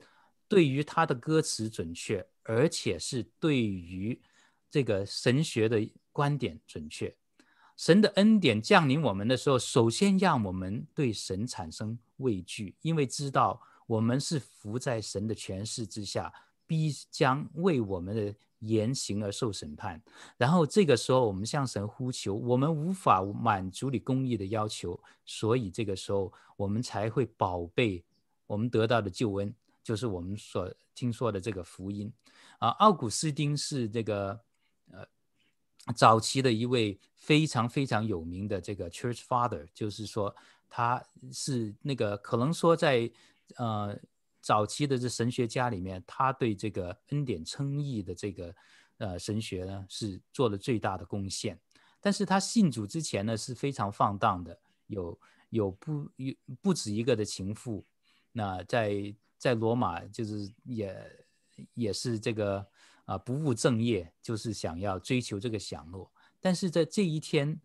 [0.48, 4.20] 对于它的歌词准确，而且是对于
[4.70, 5.88] 这个神学的。
[6.12, 7.16] 观点准确，
[7.76, 16.32] 神的恩典降临我们的时候，首先让我们对神产生畏惧，因为知道我们是伏在神的权势之下，
[16.64, 20.00] 必将为我们的言行而受审判。
[20.36, 28.04] 然后这个时候，我们向神呼求，我们无法满足你公义的要求，所以这个时候我们才会宝贝
[28.46, 32.12] 我们得到的救恩，就是我们所听说的这个福音。
[32.60, 34.40] 啊，奥古斯丁是这个
[34.92, 35.04] 呃。
[35.96, 40.36] 早期的一位非常非常有名的这个 Church Father，就是说
[40.68, 43.10] 他是那个可能说在
[43.56, 43.98] 呃
[44.40, 48.54] 早期的这神学家里面，他对这个恩典称义的这个
[48.98, 51.58] 呃神学呢是做了最大的贡献。
[52.00, 57.84] 但是他信主之前呢是非常放荡的，有有不有不止一个的情妇。
[58.32, 61.26] 那在在罗马就是也
[61.74, 62.66] 也是这个。
[63.06, 66.08] 啊，不务正业，就是想要追求这个享乐。
[66.38, 67.60] 但是在这一天，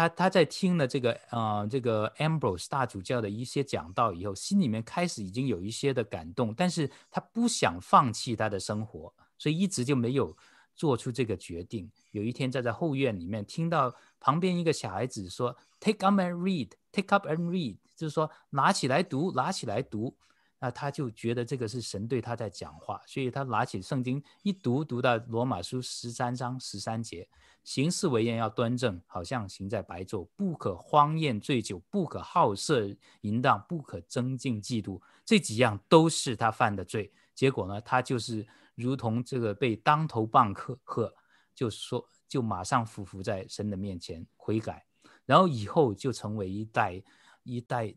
[0.00, 10.34] 他他在听了这个呃这个 Ambrose 大主教的一些讲道以后，心里面开始已经有一些的感动，但是他不想放弃他的生活，所以一直就没有
[10.74, 11.90] 做出这个决定。
[12.12, 20.16] 有一天，站在后院里面听到旁边一个小孩子说：“Take up and read, take up and read”，就是说拿起来读，拿起来读。
[20.60, 27.26] 那他就觉得这个是神对他在讲话，所以他拿起圣经一读，读到罗马书十三章十三节，
[27.64, 32.88] 行事为人要端正，好像行在白昼，不可荒宴醉酒，不可好色
[33.22, 37.10] 淫荡，不可增进嫉妒，这几样都是他犯的罪。
[37.34, 41.14] 结果呢，他就是如同这个被当头棒喝，喝
[41.54, 44.84] 就说就马上俯伏在神的面前悔改，
[45.24, 47.02] 然后以后就成为一代
[47.44, 47.94] 一代，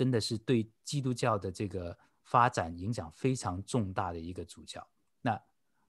[0.00, 4.88] 真的是对基督教的这个发展影响非常重大的一个主教。
[5.20, 5.38] 那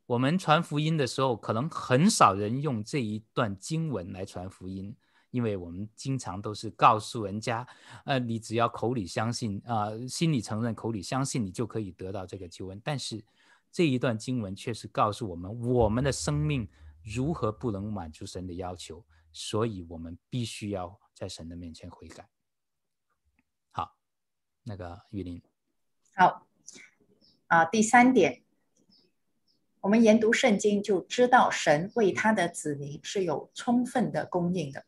[0.06, 4.94] 我们传福音的时候，可能很少人用这一段经文来传福音。
[5.30, 7.66] 因为我们经常都是告诉人家，
[8.04, 12.82] 呃，你只要口里相信，啊、心里承认，口里相信，你就可以得到这个救恩。
[12.84, 13.24] 但是
[13.72, 16.68] 这一段经文却是告诉我们，我们的生命
[17.02, 22.28] 如何不能满足神的要求，所以我们必须要在神的面前悔改。
[24.62, 25.42] 好，那个雨林，
[26.16, 26.46] 好，
[27.48, 28.44] 啊，第三点，
[29.82, 34.86] 我们研读圣经就知道，神为他的子民是有充分的供应的。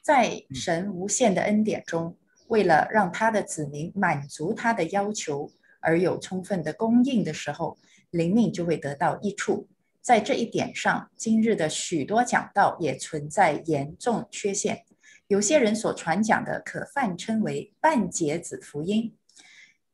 [0.00, 2.16] 在神无限的恩典中，
[2.48, 7.76] 为了让他的子民满足他的要求而有充分的供应的时候，
[8.08, 9.68] 灵命就会得到益处。
[10.00, 14.86] 在这一点上，今日的许多讲道也存在严重缺陷。
[15.30, 19.16] 有些人所传讲的可泛称为半截子福音，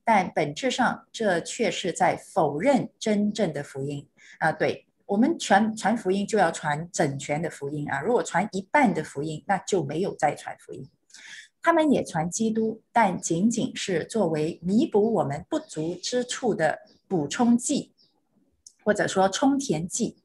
[0.03, 4.51] 但本质上这却是在否认真正的福音啊！
[4.51, 4.87] 对。
[5.05, 8.01] 我们传传福音就要传整全的福音啊！
[8.01, 10.89] 如果传一半的福音，那就没有再传福音。
[11.63, 17.93] 他们也传基督，但仅仅是作为弥补我们不足之处的补充剂，
[18.83, 20.17] 或者说充填剂。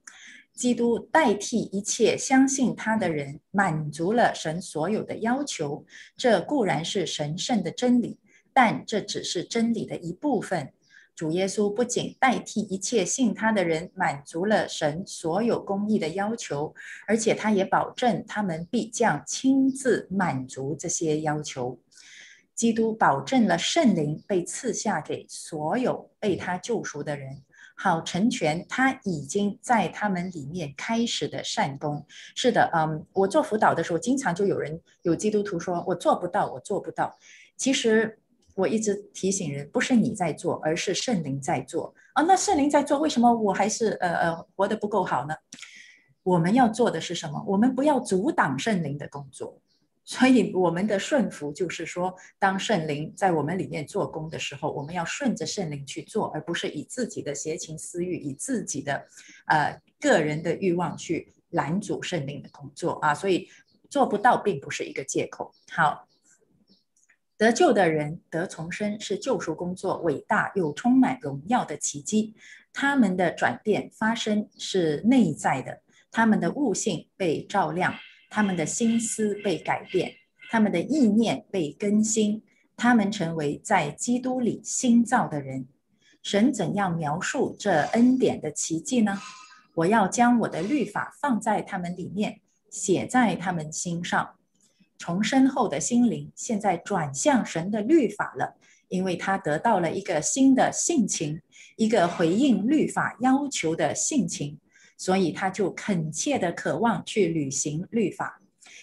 [0.62, 5.84] 基督代替一切相信他的人，满足了神所有的要求。
[6.16, 8.20] 这固然是神圣的真理，
[8.54, 10.72] 但这只是真理的一部分。
[11.16, 16.76] 主耶稣不仅代替一切信他的人满足了神所有公义的要求，
[17.08, 21.80] 而且他也保证他们必将亲自满足这些要求。
[22.54, 27.42] 基督保证了圣灵被赐下给所有被他救赎的人，
[27.82, 32.06] 好成全他已经在他们里面开始的善工。
[32.36, 37.18] 是的，嗯，我做辅导的时候，经常就有人有基督徒说：“我做不到，我做不到。”
[37.58, 38.18] 其实。
[38.54, 42.22] 我一直提醒人，不是你在做，而是圣灵在做啊。
[42.24, 45.34] 那圣灵在做，为什么我还是呃呃活得不够好呢？
[46.22, 47.42] 我们要做的是什么？
[47.48, 49.58] 我们不要阻挡圣灵的工作。
[50.12, 59.08] 所以我们的顺服就是说，当圣灵在我们里面做工的时候，我们要顺着圣灵去做，而不是以自己的邪情私欲、以自己的
[59.46, 63.16] 呃个人的欲望去拦阻圣灵的工作啊。
[63.16, 63.48] 所以
[63.90, 65.54] 做不到，并不是一个借口。
[65.70, 66.10] 好。
[67.38, 72.36] 得救的人得重生，是救赎工作伟大又充满荣耀的奇迹。
[72.74, 77.96] 他们的转变发生是内在的，他们的悟性被照亮，
[78.32, 80.14] 他们的心思被改变，
[80.50, 82.42] 他们的意念被更新，
[82.78, 85.68] 他们成为在基督里新造的人。
[86.24, 89.20] 神怎样描述这恩典的奇迹呢？
[89.76, 92.40] 我要将我的律法放在他们里面，
[92.70, 94.36] 写在他们心上。
[94.98, 98.56] 重生后的心灵现在转向神的律法了，
[98.88, 101.42] 因为他得到了一个新的性情，
[101.76, 104.60] 一个回应律法要求的性情，
[105.02, 108.40] 所以他就恳切的渴望去履行律法。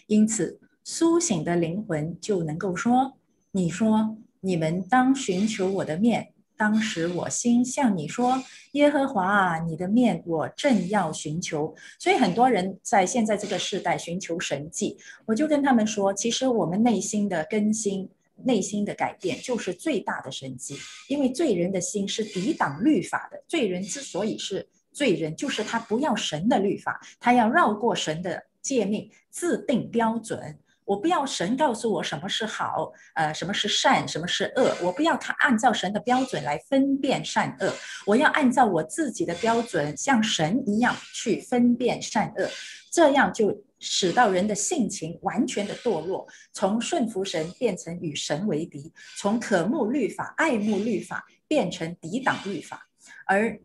[0.08, 3.16] 因此，苏醒的灵魂就能够说
[3.52, 8.42] ：“你说，你们当寻求我的面。”当时我心向你说
[8.74, 18.10] ：“耶和华啊，你的面我正要寻求。”所以很多人在现在这个时代寻求神迹，我就跟他们说：“其实我们内心的更新、
[18.42, 20.76] 内心的改变，就是最大的神迹。
[21.06, 24.66] 因为罪人的心是抵挡律法的，罪人之所以是
[24.98, 30.58] 罪人，就是他不要神的律法，他要绕过神的诫命，自定标准。”
[30.88, 34.74] 我不要神告诉我什么是好，呃，什么是善，什么是恶。
[34.82, 37.70] 我不要他按照神的标准来分辨善恶，
[38.06, 42.48] 我要按照我自己的标准，像神一样去分辨善恶。
[42.90, 52.88] 这样就使到人的性情完全的堕落，从顺服神变成与神为敌，从渴慕律法、爱慕律法变成抵挡律法。
[53.26, 53.60] 而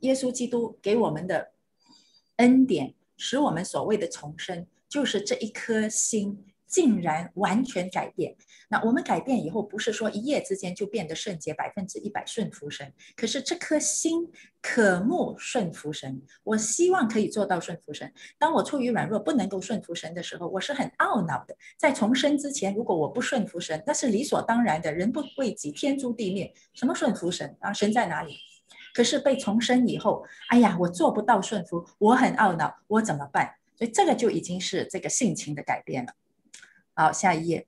[0.00, 1.52] 耶稣基督给我们的
[2.36, 6.44] 恩典，使我们所谓的重生，就是这一颗心。
[6.70, 8.36] 竟然完全改变。
[8.68, 12.94] 那我们改变以后，不是说一夜之间就变得圣洁，百分之一百顺服神。
[13.16, 14.30] 可是这颗心
[14.62, 18.12] 渴慕顺服神，我希望可以做到顺服神。
[18.38, 21.56] 当我出于软弱不能够顺服神的时候，我是很懊恼的。
[21.76, 24.94] 在重生之前，如果我不顺服神，那是理所当然的。
[24.94, 26.54] 人不为己，天诛地灭。
[26.72, 27.72] 什么顺服神啊？
[27.72, 28.36] 神在哪里？
[28.94, 33.54] 可是被重生以后，哎呀，我做不到顺服，我很懊恼，我怎么办？
[33.76, 36.12] 所以这个就已经是这个性情的改变了。
[36.94, 37.66] 好，下一页，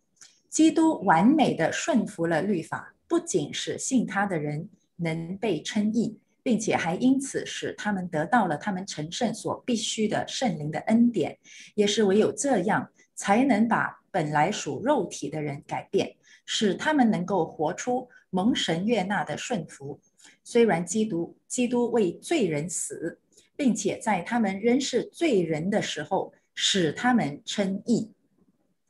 [0.48, 11.38] 基督完美的顺服了律法，不仅使信他的人能被称义，并且还因此使他们得到了他们成圣所必须的圣灵的恩典，
[11.74, 19.98] 也是唯有这样，才能把本来属肉体的人改变，使他们能够活出蒙神悦纳的顺服。
[20.44, 23.20] 虽然基督基督为罪人死，
[23.56, 28.12] 并且在他们仍是罪人的时候使他们称义，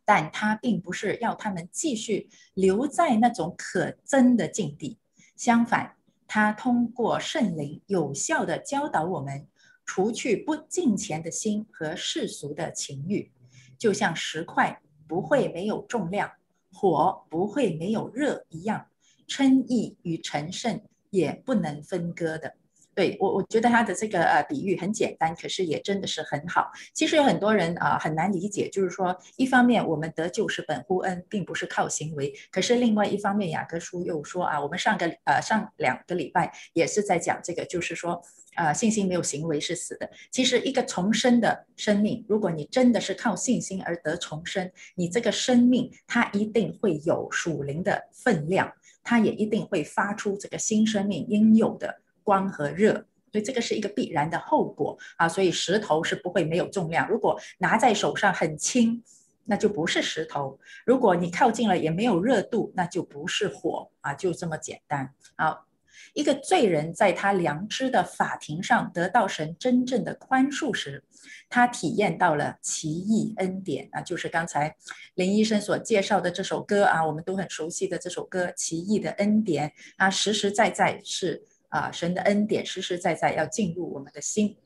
[0.04, 4.98] 但他并不是要他们继续留在那种可憎的境地，
[5.36, 5.96] 相反。
[6.26, 9.46] 他通过圣灵有效地教导我们，
[9.84, 13.30] 除去不敬虔的心和世俗的情欲，
[13.76, 16.32] 就像石块不会没有重量，
[16.72, 18.86] 火不会没有热一样，
[19.26, 20.80] 称义与成圣
[21.12, 22.54] 也不能分割的。
[22.94, 26.70] 对我，我觉得他的这个呃比喻很简单，可是也真的是很好。
[26.92, 38.20] 其实有很多人啊、很难理解，就是说，一方面我们得救是本乎恩，并不是靠行为；可是另外一方面，雅各书又说啊，我们上个呃上两个礼拜也是在讲这个，就是说，
[38.56, 40.10] 呃，信心没有行为是死的。
[40.30, 48.70] 其实一个重生的生命，如果你真的是靠信心而得重生，你这个生命它一定会有属灵的分量，
[49.02, 52.00] 它也一定会发出这个新生命应有的。
[52.24, 55.28] 光和热，所以这个是一个必然的后果啊！
[55.28, 59.02] 所以石头是不会没有重量，如果拿在手上很轻，
[59.44, 64.14] 那就不是石头；如果你靠近了也没有热度，那就不是火啊！
[64.14, 65.62] 就这么简单啊！
[66.12, 71.02] 一个罪人在他良知的法庭上得到神真正的宽恕时，
[71.48, 74.00] 他体验到了奇异恩典啊！
[74.00, 74.74] 就是刚才
[75.14, 81.42] 林医生所介绍的这首歌啊，我们都很熟悉的这首歌《奇异的恩典》啊，实实在在是。
[81.72, 84.58] 啊，神的恩典实实在在要进入我们的心，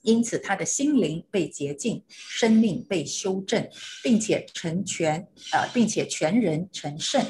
[0.00, 3.68] 因此他的心灵被洁净，生命被修正，
[4.02, 7.22] 并且成全，呃，并且全人成圣。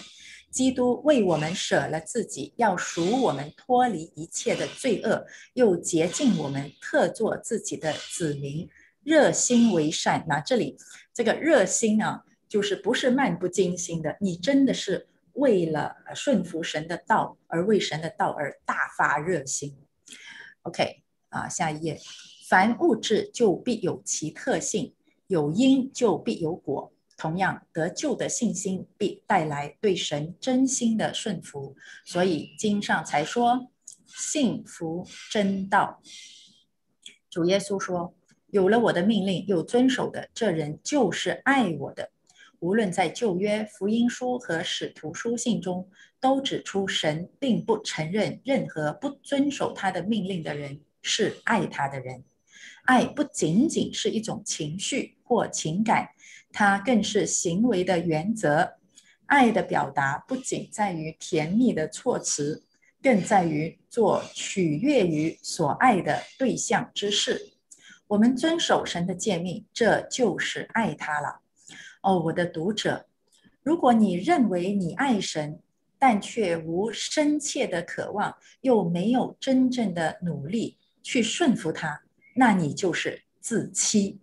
[0.51, 8.69] 基督为我们舍了自己，要赎我们脱离一切的罪恶，又洁净我们，特作自己的子民，
[9.03, 10.25] 热心为善。
[10.29, 10.77] 那这里
[11.13, 15.09] 这个热心啊，就是不是漫不经心的，你真的是。
[15.39, 19.77] 为了顺服神的道而为神的道而大发热心。
[20.63, 22.01] OK 啊，下一页，
[22.49, 24.97] 凡物质就必有其特性，
[25.29, 26.93] 有因就必有果。
[27.19, 31.77] 同样，得救的信心必带来对神真心的顺服。
[32.05, 33.71] 所以经上才说，
[34.07, 36.01] 信服真道。
[37.29, 38.15] 主耶稣说，
[38.47, 42.11] 有了我的命令又遵守的，这人就是爱我的。
[42.61, 45.89] 无论在旧约福音书和使徒书信中，
[46.21, 52.25] 都指出神并不承认任何不遵守他的命令的人是爱他的人。
[52.85, 56.09] 爱不仅仅是一种情绪或情感，
[56.53, 58.75] 它更是行为的原则。
[59.27, 62.65] 爱的表达不仅在于甜蜜的措辞，
[63.03, 67.53] 更在于做取悦于所爱的对象之事。
[68.07, 71.41] 我们遵守神的诫命，这就是爱他了。
[72.01, 73.07] 哦，我的读者，
[73.63, 75.61] 如果你认为你爱神，
[75.99, 82.03] 但却无深切的渴望，又没有真正的努力去顺服他，
[82.37, 84.21] 那你就是自欺。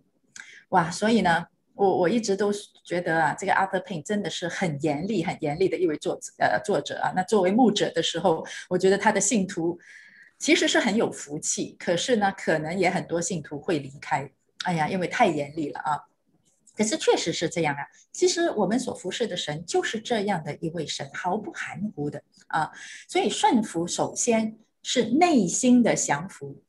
[0.69, 0.89] 哇！
[0.89, 1.45] 所以呢，
[1.75, 2.51] 我我一直都
[2.83, 7.11] 觉得啊，这个 Arthur p i n 真的是很严厉、很严厉的一位作者呃作者啊。
[7.15, 9.77] 那作为牧者的时候，我觉得他的信徒
[10.39, 14.31] 其实是很有福气，可是呢，可能也很多信徒会离开。
[14.63, 15.99] 哎呀，因为太严厉了啊。
[16.77, 17.87] 可是确实是这样啊！
[18.11, 22.69] 其实我们所服侍的神就是这样的一位神，毫不含糊的啊。
[23.07, 26.61] 所以顺服首先是内心的降服。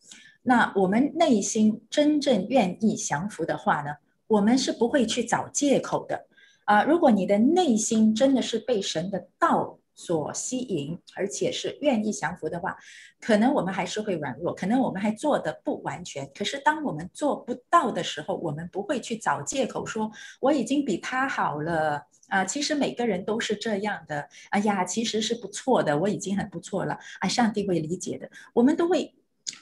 [0.43, 3.97] 那我们内心真正愿意降服的话呢，
[4.27, 6.27] 我们是不会去找借口的
[6.65, 6.85] 啊。
[6.85, 12.77] 如果你的内心真的是被神的道所吸引，而且是愿意降服的话，
[13.19, 16.31] 可能我们还是会软弱，可能我们还做得不完全。
[16.35, 20.11] 可是当我们做不到的时候，我们不会去找借口说
[20.41, 22.45] 我已经比他好了啊。
[22.45, 24.29] 其实每个人都是这样的。
[24.51, 26.99] 哎呀，其实是不错的，我已经很不错了。
[27.21, 28.29] 啊，上帝会理解的。
[28.53, 29.15] 我们都会，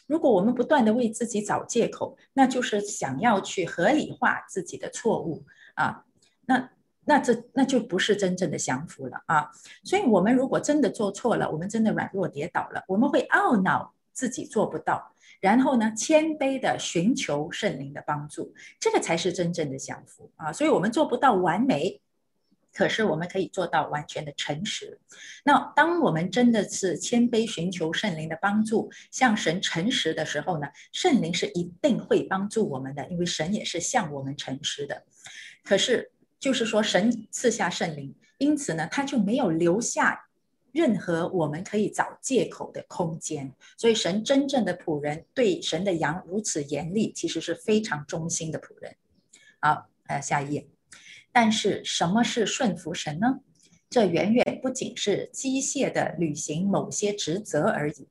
[0.06, 6.04] 如果我们不断地为自己找借口，那就是想要去合理化自己的错误啊。
[6.46, 6.70] 那。
[7.06, 9.50] 那这那就不是真正的降服了啊！
[9.82, 20.50] 所以，我们如果真的做错了，我们真的软弱跌倒了，我们会懊恼自己做不到，然后呢，谦卑的寻求圣灵的帮助，这个才是真正的降服啊！
[20.50, 22.00] 所以，我们做不到完美，
[22.74, 25.00] 可是我们可以做到完全的诚实。
[25.44, 35.04] 那当我们真的是谦卑寻求圣灵的帮助，向神诚实的时候呢，圣灵是一定会帮助我们的，因为神也是向我们诚实的。
[35.62, 36.10] 可是。
[36.40, 40.26] 就是说，神赐下圣灵，因此呢，他就没有留下
[40.72, 43.50] 任何我们可以找借口的空间。
[43.78, 48.94] 所以神真正的仆人对神的羊如此严厉，其实是非常忠心的仆人。
[49.58, 50.73] 好，呃，下一页。
[51.34, 53.40] 但是什么是顺服神呢？
[53.90, 58.06] 这远远不仅是机械的履行某些职责而已。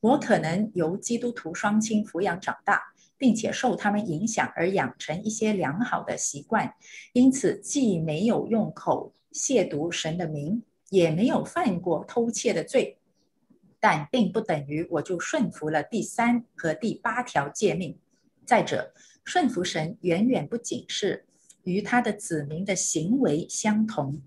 [0.00, 2.82] 我可能由基督徒双亲抚养长大，
[3.18, 6.74] 并且受他们影响而养成一些良好的习惯，
[7.12, 12.96] 因此既没有用口亵渎神的名，也没有犯过偷窃的罪，
[13.78, 17.98] 但并不等于我就顺服了第三和第八条诫命。
[18.46, 18.94] 再者，
[19.24, 21.26] 顺服神远远不仅是
[21.64, 24.22] 与他的子民的行为相同。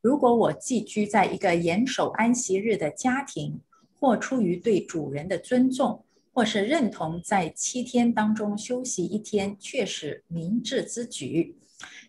[0.00, 3.60] 如果我寄居在一个严守安息日的家庭，
[4.00, 11.56] 或出于对主人的尊重，或是认同在七天当中休息一天确实明智之举，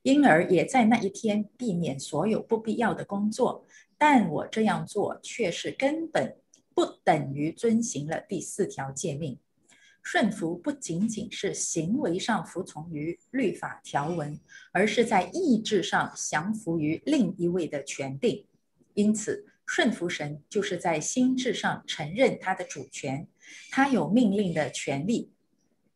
[0.02, 3.66] 因而也在那一天避免所有不必要的工作。
[3.98, 6.36] 但我这样做却是根本
[6.74, 9.38] 不等于遵行了第四条诫命。
[10.04, 14.40] 顺服不仅仅是行为上服从于律法条文，
[14.72, 18.46] 而是在意志上降服于另一位的权定。
[18.94, 19.48] 因此。
[19.66, 23.26] 顺服神，就是在心智上承认他的主权，
[23.72, 25.32] 他有命令的权利，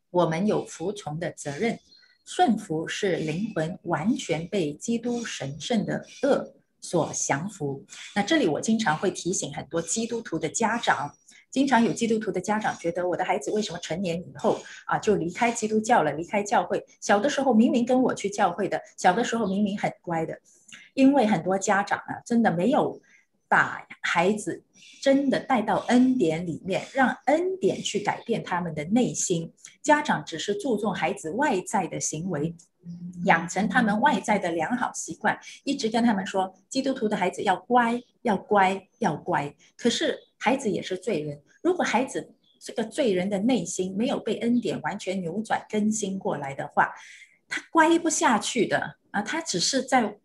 [0.10, 1.78] 我们有服从的责任。
[2.26, 7.86] 顺服是灵魂完全被基督神圣的恶所降服。
[8.16, 11.14] 那这里我经常会提醒很多基督徒的家长，
[11.50, 16.86] 经常有基督徒的家长觉得我的孩子为什么成年以后啊就离开基督教了，离开教会？
[17.02, 20.40] 小的时候明明跟我去教会的，小的时候明明很乖的，
[20.94, 23.02] 因为很多家长啊真的没有。
[23.50, 24.66] 把孩子
[25.02, 29.54] 真的带到恩典里面，让恩典去改变他们的内心。
[29.82, 32.54] 家长只是注重孩子外在的行为，
[33.26, 39.54] 养成他们外在的良好习惯，一直跟他们说，基督徒的孩子要乖，要乖，要乖。
[39.76, 46.94] 可是孩子也是罪人，如果孩子这个罪人的内心没有被恩典完全扭转更新过来的话，
[47.48, 49.22] 他乖不下去的啊！
[49.22, 50.18] 他只是在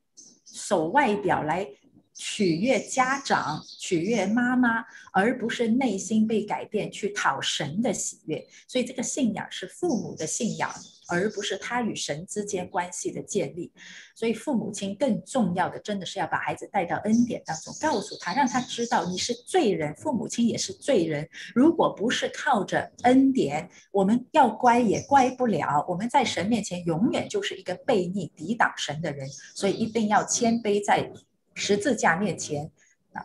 [0.44, 1.68] 守外表来。
[2.14, 8.46] 取悦家长，取悦妈妈，而不是内心被改变去讨神的喜悦。
[8.68, 10.70] 所以，这个信仰是父母的信仰，
[11.08, 13.72] 而不是他与神之间关系的建立。
[14.14, 21.28] 所以，父母亲更重要的，真的是要把孩子带到恩典当中，告诉他，让他知道你是罪人，父母亲也是罪人。
[21.54, 25.84] 如果不是靠着恩典，我们要乖也乖不了。
[25.88, 29.28] 我们在神面前永远就是一个悖逆、抵挡神的人。
[29.54, 31.10] 所以，一定要谦卑在。
[31.54, 32.70] 十字架面前，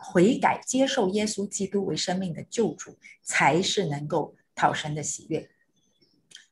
[0.02, 5.48] 悔改接受耶稣基督为生命的救主，才是能够讨神的喜悦。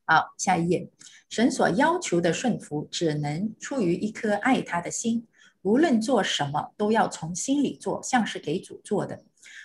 [0.06, 0.88] 好，下一页，
[1.28, 5.26] 神所要求的顺服，只能出于一颗爱他的心，
[5.62, 9.22] 无论做什么都要从心里做，像是给主做的。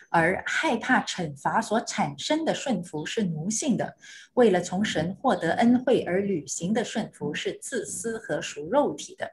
[0.09, 3.95] 而害怕惩罚所产生的顺服是奴性的，
[4.33, 9.31] 为了从神获得恩惠而履行的顺服是自私和属肉体的，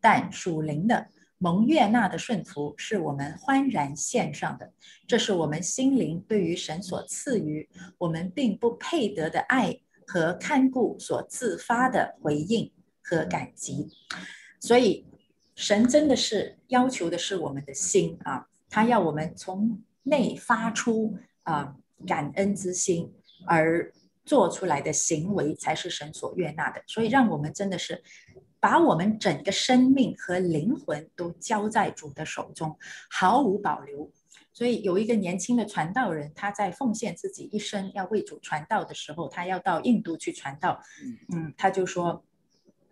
[0.00, 1.08] 但属灵的。
[1.42, 4.70] 蒙悦纳的顺服是我们欢然献上的，
[5.08, 7.66] 这是我们心灵对于神所赐予
[7.96, 9.80] 我们并不配得的爱
[10.10, 13.86] 和看顾所自发的回应和感激。
[14.58, 15.06] 所以，
[15.54, 23.14] 神真的是要求的是我们的心啊，他要我们从内发出啊感恩之心，
[23.46, 23.92] 而
[24.24, 26.82] 做出来的行为才是神所悦纳的。
[26.86, 28.02] 所以，让我们真的是。
[28.62, 32.76] 把我们整个生命和灵魂都交在主的手中，
[33.08, 34.12] 毫无保留。
[34.52, 40.80] 所以有一个年轻的传道人，他在奉献自己一生要为主传道的时候，他要到印度去传道。
[41.32, 42.24] 嗯，他就说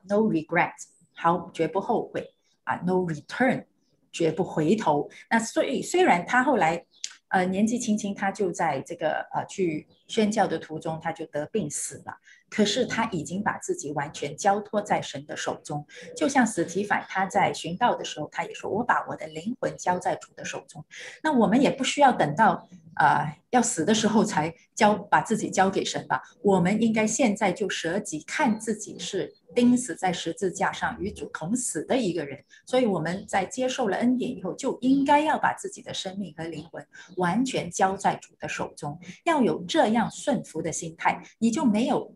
[0.05, 0.73] ：“No regret，
[1.15, 2.35] 好，绝不后悔
[2.65, 3.65] 啊；No return，
[4.13, 6.87] 绝不回头。”那所以虽然他后来
[7.29, 12.17] 呃年纪轻轻，他就在这个呃去宣教的途中，他就得病死了。
[12.51, 15.87] 可是他已经把自己完全交托在神的手中，
[16.17, 20.85] 就像史提反他在寻道的时候，他也说：“我把我的灵魂交在主的手中。”
[21.23, 26.23] 那我们也不需要等到、呃、要死的时候才交把自己交给神吧？
[26.43, 32.43] 我们应该现在就舍己，看自己是钉死在十字架上与主同死的一个人。
[32.67, 36.85] 所以我们在接受了恩典以后，就应该要把自己的生命和灵魂
[37.17, 42.11] 完全交在主的手中，要有这样顺服的心态，你就没有。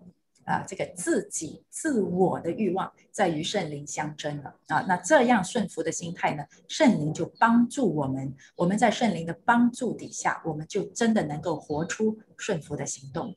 [0.44, 4.80] 啊，这个自己自我的欲望在与圣灵相争了啊！
[4.88, 13.36] 那这样顺服的心态呢，圣灵就帮助我们，我们在圣灵的帮助底下，我们就真的能够活出顺服的行动。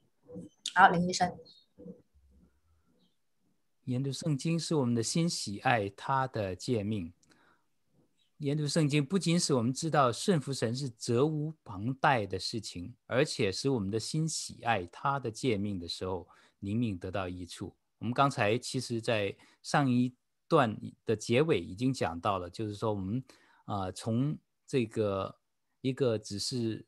[0.74, 1.32] 好，林医生，
[3.84, 7.14] 研读圣经是我们的心喜爱他的诫命，
[8.40, 16.28] 研读圣经不仅使我们知道顺服神是责无旁贷的事情，而且使我们的心喜爱他的诫命的时候，
[16.60, 17.76] 灵命得到益处。
[18.00, 20.16] 我们刚才其实，在上一
[20.48, 23.24] 段的结尾已经讲到了，就是说我们
[23.66, 24.38] 啊、从
[24.68, 25.38] 这个
[25.82, 26.86] 一个只是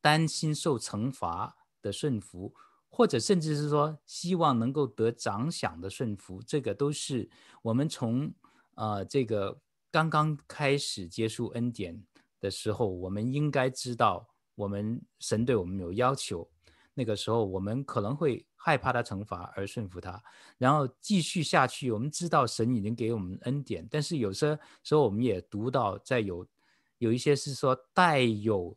[0.00, 2.54] 担心受惩罚的顺服，
[2.88, 7.30] 或者甚至是说希望能够得长享的顺服，这个都是
[7.62, 8.32] 我们从
[8.74, 9.60] 啊、这个。
[9.94, 12.04] 刚刚开始接触恩典
[12.40, 16.50] 的时候，我们应该知道，我们神对我们有要求。
[16.94, 20.22] 那个时候，我们可能会害怕他惩罚而顺服他，
[20.56, 21.90] 然后继续下去。
[21.90, 26.46] 我们知道神已经给我们恩典，但是有些时候我们也读到，在有
[26.96, 28.74] 有一些是说带有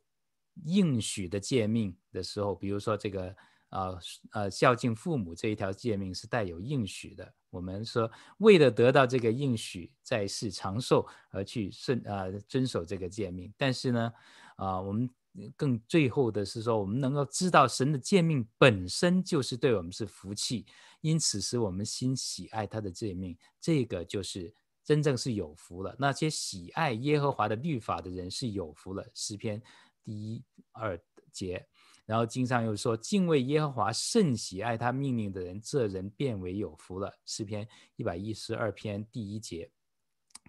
[0.66, 3.34] 应许的诫命的时候，比如说这个。
[3.70, 4.00] 啊
[4.32, 7.34] 呃，孝敬父母这一条诫命是带有应许的。
[7.50, 13.54] 我们说，为了得到这个应许，在世长寿而去顺、呃、遵守这个诫命。
[13.58, 14.14] 但是呢，
[14.56, 15.10] 啊、我们
[15.56, 20.66] 更最后的是说，我们能够知道神的诫命本身就是对我们是福气，
[21.02, 25.96] 因此使我们心喜爱他的诫命，这个就是真正是有福了。
[26.00, 29.06] 那些喜爱耶和华的律法的人是有福了。
[29.14, 29.62] 诗篇
[30.04, 31.00] 第一二
[31.32, 31.68] 节。
[32.06, 37.14] 然后经上又说，敬畏耶和华、甚喜爱他命令的人，这人变为有福了。
[37.26, 37.68] 诗篇
[37.98, 39.70] 一百一十二篇第一节，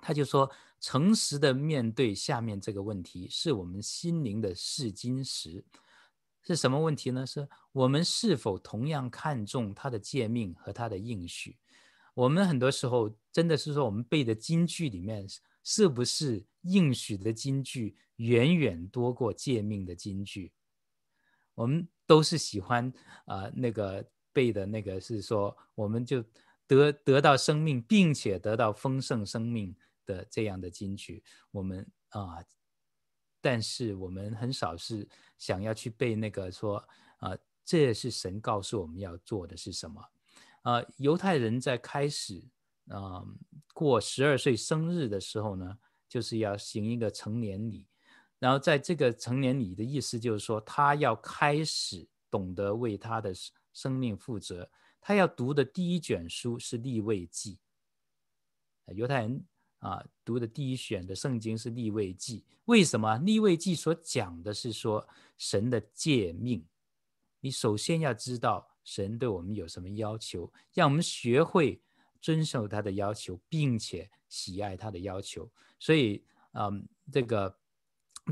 [0.01, 0.49] 他就说，
[0.81, 5.65] 诚实的面对下面这个问题，是我们心灵的试金石。
[6.43, 7.27] 是什么问题呢？
[7.27, 11.59] 是我们是否同样看重他的诫命和他的应许？
[12.15, 15.27] 我们很多时候真的是说，我们背的金句里面，
[15.63, 20.53] 是不是应许的金句远远多过诫命的金句？
[21.55, 22.91] 我们都是喜欢
[23.27, 26.25] 啊、那个背的那个是说，我们就
[26.67, 29.77] 得得到生命，并且得到丰盛生命
[30.09, 31.23] 的这样的金曲。
[31.53, 32.43] 我们啊、
[33.41, 35.07] 但是我们很少是
[35.37, 36.83] 想要去背那个说
[37.19, 40.03] 啊、这是神告诉我们要做的是什么
[40.63, 42.43] 啊、犹太人在开始
[42.87, 43.23] 啊、
[43.75, 45.79] 过十二岁生日的时候呢，
[46.09, 47.87] 就是要行一个成年礼。
[48.39, 53.33] 然后在这个成年礼的意思就是说，他要开始懂得为他的
[53.73, 54.71] 生命负责。
[55.01, 57.59] 他要读的第一卷书是利未记。
[58.95, 59.45] 犹太人
[59.79, 62.45] 啊，读的第一选的圣经是立位记。
[62.65, 63.17] 为什么？
[63.19, 65.07] 立位记所讲的是说
[65.37, 66.65] 神的诫命。
[67.41, 71.81] 你首先要知道神对我们有什么要求，让我们学会
[72.21, 75.51] 遵守他的要求，并且喜爱他的要求。
[75.79, 77.57] 所以，嗯，这个。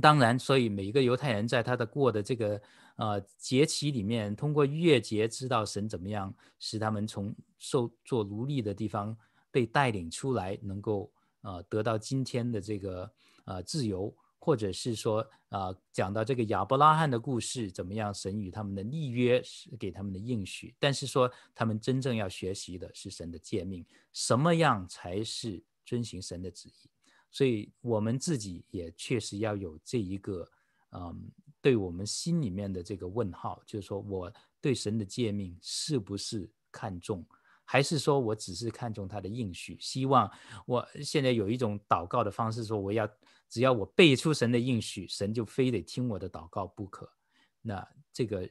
[0.02, 2.60] 当然，所以每一个犹太人在他的过的这个
[2.96, 9.16] 呃节期里面，通过月节知道神怎么样使他们从受做奴隶的地方
[9.50, 11.10] 被带领出来，能够
[11.46, 13.08] 呃得到今天的这个
[13.44, 26.90] 呃自由，或者是说啊、呃、讲到这个亚伯拉罕的故事，怎么样神与他们的立约是给他们的应许，但是说他们真正要学习的是神的诫命，什么样才是遵行神的旨意？
[27.30, 30.48] 所以，我们自己也确实要有这一个，
[30.92, 31.30] 嗯，
[31.60, 37.26] 对我们心里面的这个问号，就是说，我对神的诫命是不是看重，
[37.66, 39.76] 还是说我只是看重他的应许？
[39.78, 40.30] 希望
[40.64, 43.06] 我现在有一种祷告的方式，说我要
[43.50, 47.12] 只要我背出神的应许，神就非得听我的祷告不可。
[47.60, 48.48] 那这个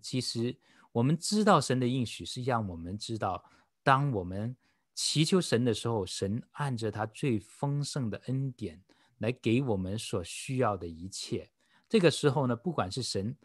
[0.00, 0.56] 其实
[0.92, 3.44] 我们知道神的应许是让我们知道，
[3.82, 4.56] 当我们。
[4.98, 8.82] 祈求神的时候，神按着他最丰盛的恩典
[9.18, 11.50] 来给我们所需要的一切。
[11.86, 13.36] 这个时候呢，不管是神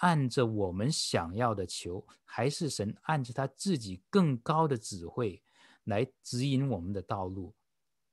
[0.00, 5.42] 按着我们想要的求，还是神按着他自己更高的智慧
[5.84, 7.54] 来指引我们的道路，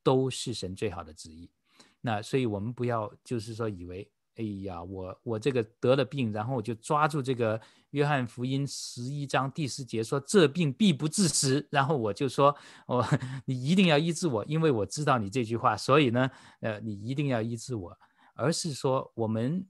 [0.01, 1.51] 都是神最好的旨意。
[1.99, 4.09] 那所以，我们不要就是说以为。
[4.39, 7.59] 哎呀，我我这个得了病，然后我就抓住这个
[7.89, 16.29] 约翰福音十一章第四节说，这病必不治死，然后我就说，我、哦、你一定要医治我，因为我知道你这句话，所以呢，
[16.59, 17.97] 呃，你一定要医治我。
[18.35, 19.67] 而是说，我们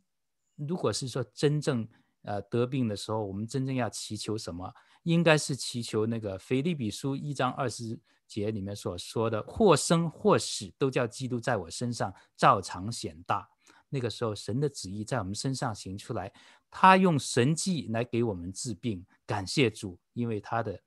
[0.57, 1.87] 如果是说真正
[2.27, 4.71] 呃得病的时候，我们真正要祈求什么？
[5.03, 7.97] 应该是祈求那个腓立比书一章二十
[8.27, 13.49] 节里面所说的，或生或死，都叫基督在我身上照常显大。
[13.89, 16.33] 那个时候，神的旨意在我们身上行出来，
[16.69, 19.05] 他用神迹来给我们治病。
[19.25, 20.77] 感谢主，因为他的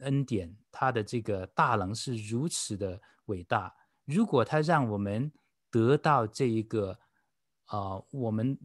[0.00, 3.74] 恩典，他的这个大能是如此的伟大。
[4.04, 5.32] 如果他让我们
[5.70, 6.90] 得到这一个
[7.64, 8.58] 啊、呃，我们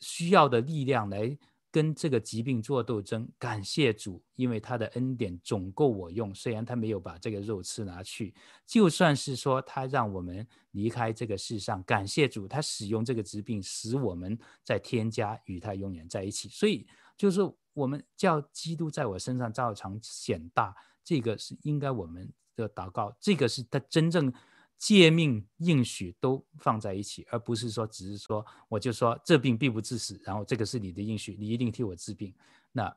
[0.00, 1.36] 需要的力量来
[1.74, 6.32] 跟这个疾病做斗争，感谢主，因为他的恩典总够我用。
[6.32, 8.32] 虽然他没有把这个肉刺拿去，
[8.64, 16.48] 就算是说他让我们离开这个世上，感谢主，他使用这个疾病使我们在天家与他永远在一起。
[16.48, 17.40] 所以就是
[17.72, 20.72] 我们叫基督在我身上照常显大，
[21.02, 24.32] 这个是应该我们的祷告，这个是他真正。
[24.78, 32.34] 诫命应许都放在一起，而不是说只是说我就说这病必不致死，然后这个是你的应许，你一定替我治病。
[32.72, 32.94] 那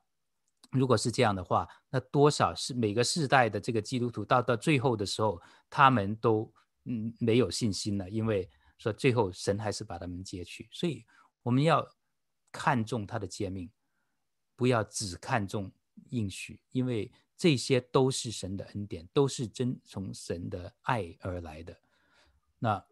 [0.71, 6.51] 如果是这样的话，那多少是每个世代的这个基督徒到到最后的时候，他们都
[6.85, 10.67] 嗯没有信心了，因为说最后神还是把他们接去。
[10.71, 11.05] 所以
[11.43, 11.87] 我们要
[12.51, 13.71] 看重他的诫命，
[14.55, 15.71] 不要只看重
[16.09, 17.11] 应许，因为。
[17.37, 21.77] 这些都是神的恩典，都是真从神的爱而来的。
[22.57, 22.83] 那，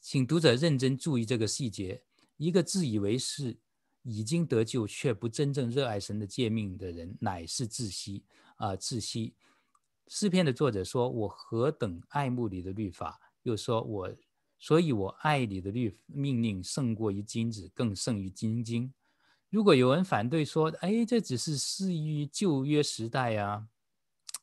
[0.00, 2.04] 请读者认真注意这个细节：
[2.36, 3.58] 一个自以为是
[4.02, 8.24] 已经得救却不真正热爱神的诫命的人，乃是窒息
[8.56, 8.78] 啊、呃！
[8.78, 9.34] 窒息。
[10.06, 14.16] 诗篇的作者说：“我何等爱慕你的律法！”又说：“我，
[14.58, 18.92] 所以我爱你的律命令胜过于金子，更胜于金金。”
[19.52, 23.66] 如果有人反对说：“哎，这只是适于旧约时代啊，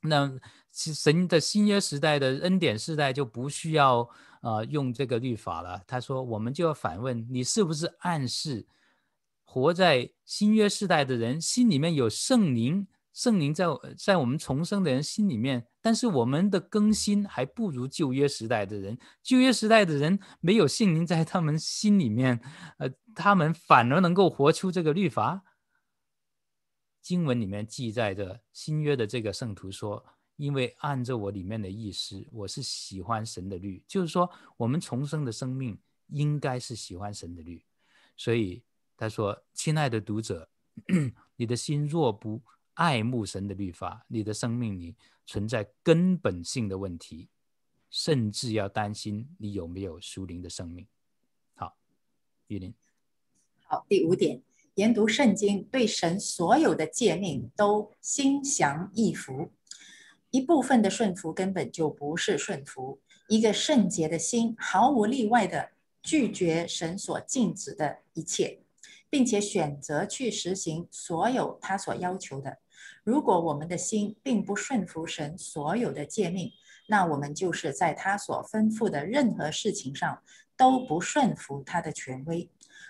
[0.03, 0.39] 那
[0.71, 4.07] 神的新约时代的恩典时代就不需要
[4.43, 8.67] 呃用这个律法了。”他说：“我们就要反问，你是不是暗示
[9.43, 13.65] 活在新约时代的人心里面有圣灵？”圣灵在
[13.97, 18.97] 在我们重生的人心里面，但是我们的更新还不如旧约时代的人。
[19.21, 22.39] 旧约时代的人没有圣灵在他们心里面，
[22.77, 22.87] 呃，
[23.19, 25.43] 他们反而能够活出这个律法。
[27.01, 30.05] 经文里面记载着新约的这个圣徒说
[30.37, 37.65] ：“因为按照我里面的意思，我是喜欢神的律。”就是说，我们重生的生命应该是喜欢神的律。
[38.15, 38.63] 所以
[38.95, 40.49] 他说：“亲爱的读者，
[41.35, 42.41] 你的心若不……”
[42.79, 44.95] 爱慕神的律法，你的生命里
[45.25, 47.27] 存在根本性的问题，
[47.89, 50.87] 甚至要担心你有没有属灵的生命。
[51.55, 51.75] 好，
[52.47, 52.73] 玉林。
[53.71, 54.41] 好，第五点，
[54.73, 59.51] 研读圣经，对神所有的诫命都心降意服。
[60.31, 65.69] 一部分的顺服根本就不是顺服，一个圣洁的心毫无例外的
[66.01, 68.63] 拒绝神所禁止的一切，
[69.07, 72.57] 并且选择去实行所有他所要求的。
[73.03, 76.51] 如果我们的心并不顺服神所有的诫命，
[76.87, 80.23] 那我们就是在他所吩咐的任何事情上
[80.57, 82.49] 都不顺服他的权威。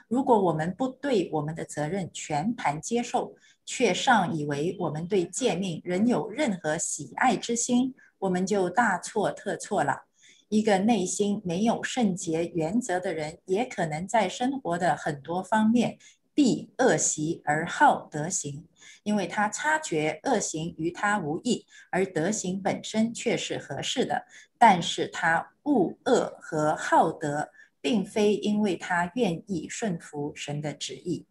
[0.09, 10.05] 如果我们不对我们的责任全盘接受，却尚以为我们对诫命仍有任何喜爱之心，我们就大错特错了。
[10.47, 15.99] 一个内心没有圣洁原则的人，也可能在生活的很多方面
[16.33, 18.65] 避恶习而好德行。
[19.03, 24.25] 因为他察觉恶行与他无益，而德行本身却是合适的。
[24.57, 27.49] 但是他恶恶和好德，
[27.81, 31.25] 并非因为他愿意顺服神的旨意。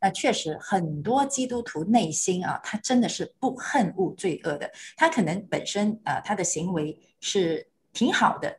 [0.00, 4.70] 那确实，很多基督徒内心啊，他真的是不恨恶罪恶的。
[4.96, 8.56] 他可能本身啊，他的行为是挺好的，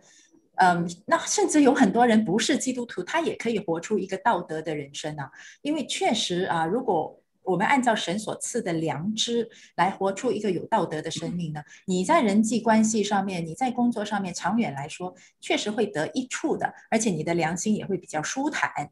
[0.55, 5.31] 嗯，那甚至有很多人不是基督徒，他也可以活出一个道德的人生啊。
[5.61, 7.18] 因为确实啊，如果
[7.49, 11.61] 我们按照神所赐的良知来活出一个有道德的生命呢？
[11.85, 18.91] 你在人际关系上面，你在工作上面，长远来说确实会得益处的，而且你的良心也会比较舒坦。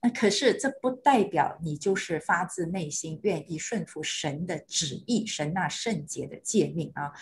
[0.00, 7.12] 那可是这不代表你就是发自内心愿意顺服神的旨意，神那圣洁的诫命啊。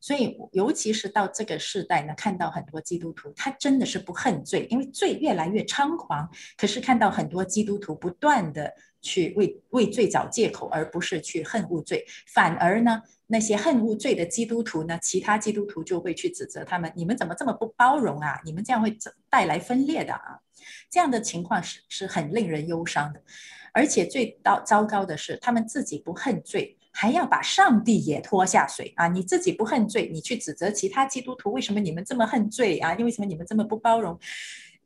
[0.00, 6.28] 所以，尤其是到这个时代呢，看到很多基督徒，他真的是不恨罪，因为罪越来越猖狂。
[6.56, 8.74] 可是看到很多基督徒不断的。
[9.04, 12.06] 去为为罪找借口，而不是去恨恶罪。
[12.26, 18.40] 反而呢，那些恨恶罪的基督徒呢，其他基督徒就会去指责他们：你们怎么这么不包容啊？
[18.46, 18.96] 你们这样会
[19.28, 20.40] 带来分裂的啊！
[20.90, 23.22] 这样的情况是是很令人忧伤的。
[23.72, 29.08] 而且最到糟糕的是，他们自己不恨罪，还要把上帝也拖下水啊！
[29.08, 32.94] 你自己不恨罪，你去指责其他基督徒，为什么你们这么恨罪啊？
[32.94, 34.16] 因为什么你们这么不包容？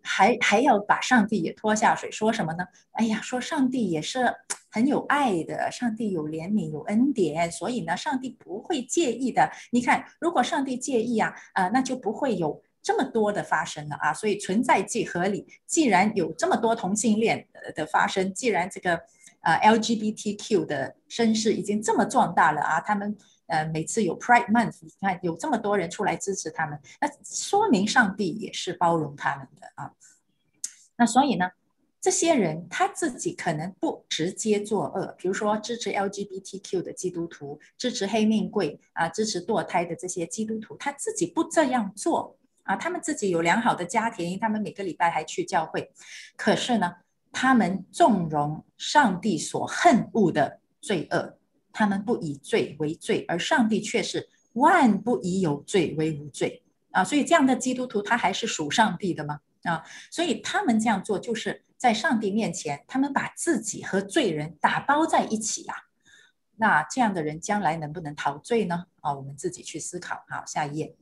[0.00, 2.64] 还还要把上帝也拖下水，说什么呢？
[2.92, 4.32] 哎呀，说上帝也是
[4.70, 9.52] 很有爱的，上帝有怜悯，有恩典，所以呢，上帝不会介意的。
[9.70, 14.14] 你看，如果上帝介意啊，啊、那就不会有这么多的发生了啊。
[14.14, 15.46] 所以存在即合理。
[15.66, 18.94] 既然有这么多同性恋的发生，既然这个
[19.42, 23.16] 呃 LGBTQ 的声势已经这么壮大了啊，他们。
[23.48, 29.90] 呃，每次有 Pride Month，你看有这么多人出来支持他们，那说明上帝也是包容他们的啊。
[30.98, 31.50] 那所以呢，
[31.98, 42.36] 这些人他自己可能不直接作恶，比如说支持 LGBTQ 的基督徒，支持黑命贵啊，支持堕胎的这些基督徒，他自己不这样做
[42.68, 45.90] 啊，他们自己有良好的家庭，他们每个礼拜还去教会，
[46.36, 46.94] 可是呢，
[47.32, 51.38] 他们纵容上帝所恨恶的罪恶，
[51.72, 59.40] 他们不以罪为罪，而上帝却是万不以有罪为无罪啊，所以这样的基督徒他还是属上帝的吗？
[59.62, 61.64] 啊，所以他们这样做就是。
[61.78, 65.86] 在上帝面前，他们把自己和罪人打包在一起呀、啊。
[66.56, 68.86] 那这样的人将来能不能逃罪呢？
[68.98, 70.24] 啊，我们自己去思考。
[70.28, 70.96] 好，下一页，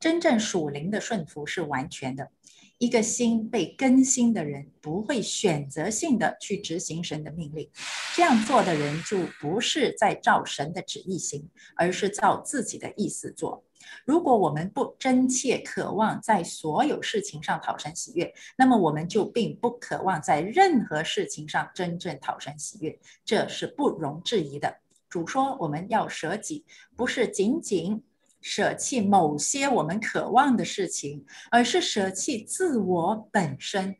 [0.00, 2.30] 真正属灵的顺服是完全的。
[2.78, 7.70] 一个心被更新的人，不会选择性的去执行神的命令。
[8.16, 13.64] 这样做的人就不是在照神的旨意行，而是照自己的意思做。
[14.04, 24.78] 如果我们不真切渴望在所有事情上讨神喜悦，那么我们就并不渴望在任何事情上真正讨神喜悦，这是不容置疑的。
[25.08, 26.64] 主说我们要舍己，
[26.96, 28.02] 不是仅仅
[28.42, 33.96] 舍弃某些我们渴望的事情，而是舍弃自我本身。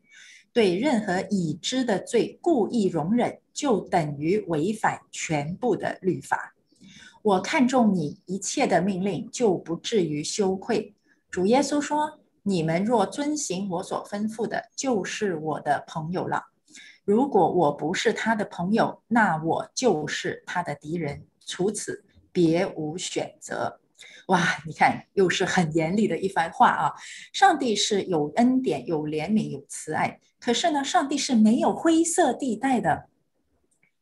[0.53, 6.55] 对任何已知的罪故意容忍，就等于违反全部的律法。
[7.23, 10.95] 我看重你一切的命令，就不至于羞愧。
[11.31, 16.43] 主耶稣说：“你们若遵行我所吩咐的，就是我的朋友了。
[17.05, 21.25] 如果我不是他的朋友，那我就是他的敌人。
[21.47, 23.81] 除此别无选择。”
[24.29, 26.93] 哇，你看，又是很严厉的一番话啊！
[27.33, 33.09] 上帝是有恩典、有怜悯、有慈爱，可是呢，上帝是没有灰色地带的。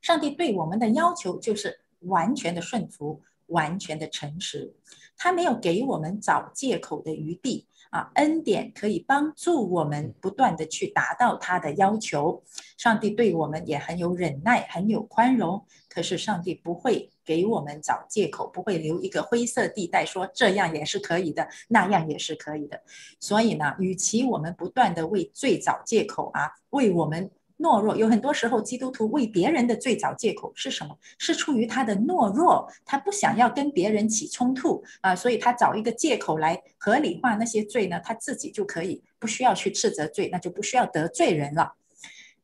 [0.01, 1.81] 上帝对我们的要求就是。
[2.05, 4.75] 完全的顺服，完全的诚实，
[5.19, 8.11] 他没有给我们找借口的余地啊！
[8.15, 12.43] 恩典可以帮助我们不断的去达到他的要求。
[12.79, 15.63] 上帝对我们也很有忍耐，很有宽容。
[15.91, 22.83] 可是上帝不会给我们找借口，不会留一个灰色地带，说这样也是可以的，那样也是可以的。
[23.21, 27.31] 所以呢，与其我们不断的为罪找借口啊，为我们。
[27.63, 30.97] 懦弱，有很多时候，基督徒为别人的罪找借口是什么？
[31.19, 41.75] 是出于他的懦弱，他不想要跟别人起冲突啊，所以他找一个借口来合理化那些罪呢，他自己就可以不需要去斥责罪，那就不需要得罪人了。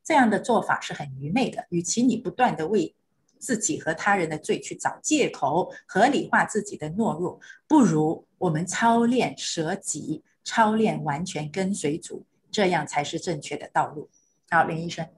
[0.05, 1.65] 这样的做法是很愚昧的。
[1.71, 2.95] 与其你不断的为
[3.39, 14.09] 自己和他人的罪去找借口，合理化自己的懦弱，不如我们操练舍己，操练完全跟随主，这样才是正确的道路。
[14.51, 15.09] 好，林医生。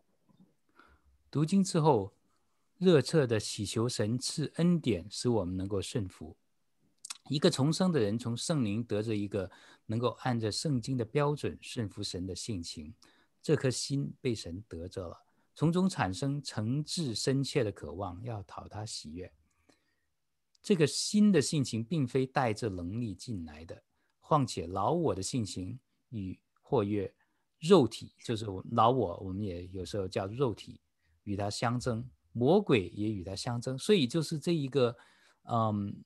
[1.31, 2.13] 读经之后，
[2.79, 6.37] 热切的祈求神赐恩典，使我们能够顺服。
[7.29, 9.51] 一个重生的人，从圣灵得着一个
[9.87, 12.95] 能够按着圣经的标准顺服神的性情，
[13.43, 15.21] 这颗心被神得着了，
[15.59, 19.33] 从中产生诚挚深切的渴望，要讨他喜悦。
[20.63, 23.83] 这个新的性情并非带着能力进来的，
[24.21, 25.81] 况且老我的性情
[26.11, 27.13] 与或曰。
[27.59, 30.81] 肉体就是老我，我们也有时候叫肉体，
[31.25, 33.77] 与它相争；魔鬼也与它相争。
[33.77, 34.97] 所以就是这一个，
[35.51, 36.05] 嗯，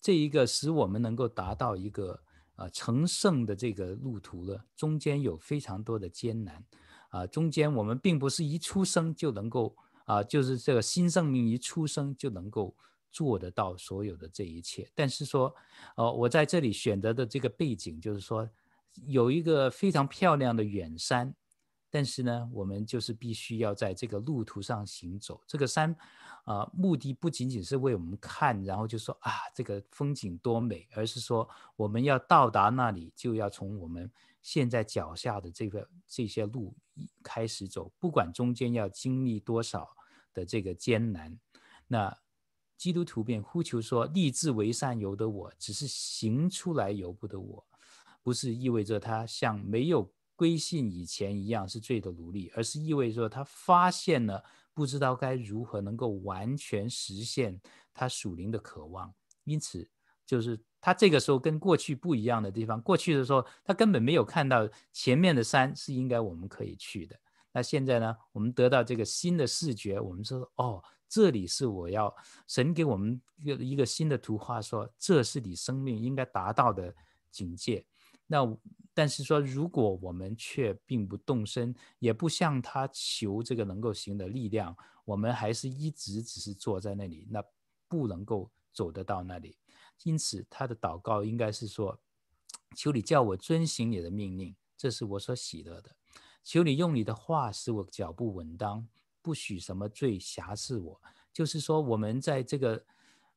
[0.00, 2.22] 这一个使我们能够达到一个
[2.54, 6.64] 啊成圣的这个路途了，中间有非常多的艰难
[7.12, 7.24] 啊。
[7.28, 12.76] 中间我们并不是一出生就能够啊，就是这个新生命一出生就能够
[13.12, 14.90] 做得到所有的这一切。
[14.94, 15.54] 但是说，
[15.94, 18.50] 哦，我在这里选择的这个背景就是说。
[19.06, 21.34] 有一个非常漂亮的远山，
[21.88, 25.40] 但是呢，我们就是必须要在这个路途上行走。
[25.46, 25.96] 这个山，
[26.44, 36.74] 啊、目的不仅仅是为我们看，然后就说啊，这个风景多美，而是说我们要到达那里，就要从我们现在脚下的这个这些路
[37.22, 39.88] 开始走，不管中间要经历多少
[40.32, 41.38] 的这个艰难。
[41.86, 42.16] 那
[42.76, 47.66] 基督徒便呼求说：“立志为善由得我，只是行出来由不得我。”
[48.24, 57.60] 不是意味着他像没有归信以前一样是罪的奴隶，而是意味着他发现了不知道该如何能够完全实现
[57.92, 59.12] 他属灵的渴望。
[59.44, 59.90] 因此，
[60.24, 62.80] 就是他这个时候跟过去不一样的地方。
[62.80, 67.18] 过去的时候，他根本没有看到前面的山是应该我们可以去的。
[67.52, 72.14] 那现在呢，我们得到这个新的视觉，我们说哦，这里是我要
[72.48, 76.94] 神给我们一个一个新的图画，说这是你生命应该达到的
[77.30, 77.84] 境界。
[78.26, 78.40] 那
[78.94, 87.42] 但是说，如果我们却并不动身，也不向他求这个能够行的力量，我们还是一直只是坐在那里，那
[87.88, 89.58] 不能够走得到那里。
[90.04, 91.98] 因此，他的祷告应该是说：
[92.76, 95.94] 求你叫我遵行你的命令，这是我所喜乐的。
[96.42, 98.86] 求你用你的话使我脚步稳当，
[99.20, 101.00] 不许什么罪挟持我。
[101.32, 102.84] 就是说，我们在这个。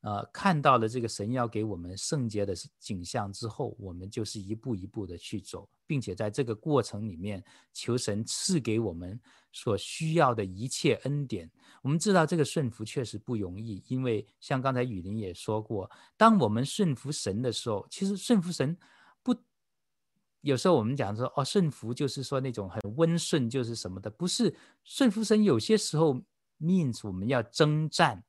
[0.02, 7.44] 呃，看到了这个神要给我们圣洁的景象之后，我们就是一步一步的去走，并且在这个过程里面，
[7.74, 9.20] 求神赐给我们
[9.56, 11.50] 所需要的一切恩典。
[11.82, 18.78] 我们知道这个顺服确实不容易，因为像刚才雨林也说过，当我们顺服神的时候，其实顺服神
[19.24, 19.34] 不，
[20.42, 24.54] 有时候我们讲说哦，顺服就是说那种很温顺，就是什么的，不是
[24.84, 26.22] 顺服神，有些时候
[26.60, 28.26] means 我们要征战。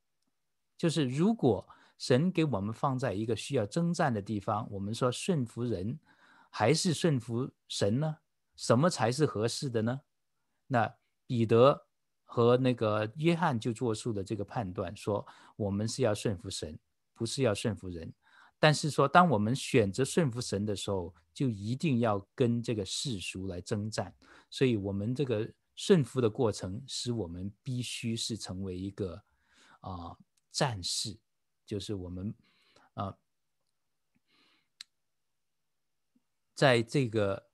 [0.78, 1.66] 就是如果
[1.98, 5.98] 神给我们放在一个需要征战的地方，我们说顺服人
[6.50, 8.18] 还是顺服神呢？
[8.54, 10.02] 什么才是合适的呢？
[10.68, 10.94] 那
[11.26, 11.86] 彼得
[12.24, 16.78] 和那个约翰就做出了这个判断，说我们是要顺服神，
[17.14, 18.12] 不是要顺服人。
[18.58, 24.14] 但是说当我们选择顺服神的时候，就一定要跟这个世俗来征战。
[24.48, 29.22] 所以，我们这个顺服的过程，使我们必须是成为一个
[29.80, 30.16] 啊。
[30.52, 31.18] 战士，
[31.66, 32.34] 就是我们
[32.94, 33.18] 啊、呃，
[36.54, 37.45] 在这个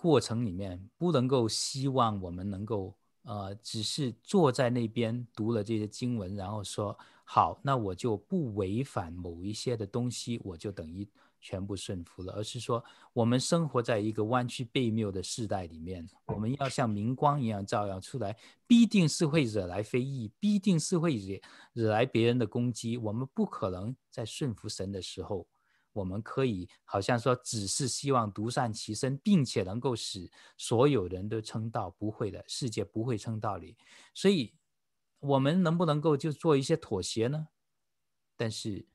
[0.00, 11.06] 过程里面，不能够希望我们能够呃，只是坐在那边读了这些经文，然后说好，那我就不违反某一些的东西，我就等于。
[11.42, 12.84] 全部顺服了，而是说，
[13.14, 18.36] 我们生活在一个弯曲悖谬的时代里面，我们要像明光一样照耀出来，
[18.66, 21.40] 必定是会惹来非议，必定是会惹
[21.72, 22.98] 惹来别人的攻击。
[22.98, 25.46] 我们不可能在顺服神的时候，
[26.00, 33.76] 我们可以好像说只是希望独善其身，并且能够使所有人都称道，不会的，世界不会称道理。
[34.14, 34.52] 所以，
[35.20, 37.48] 我们能不能够就做一些妥协呢？
[38.36, 38.86] 但是，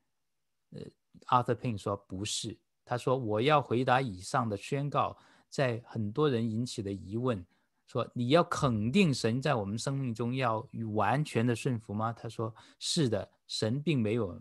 [0.71, 0.81] 呃。
[1.27, 5.17] Arthur Pink 说：“不是，他说我要回答以上的宣告，
[5.49, 7.43] 在很多人引起的疑问，
[7.87, 12.11] 说你要肯定神在我们生命中要完全的顺服吗？
[12.11, 14.37] 他说是的，神并没有，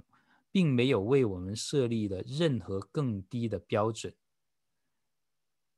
[0.55, 4.14] 并没有为我们设立了任何更低的标准。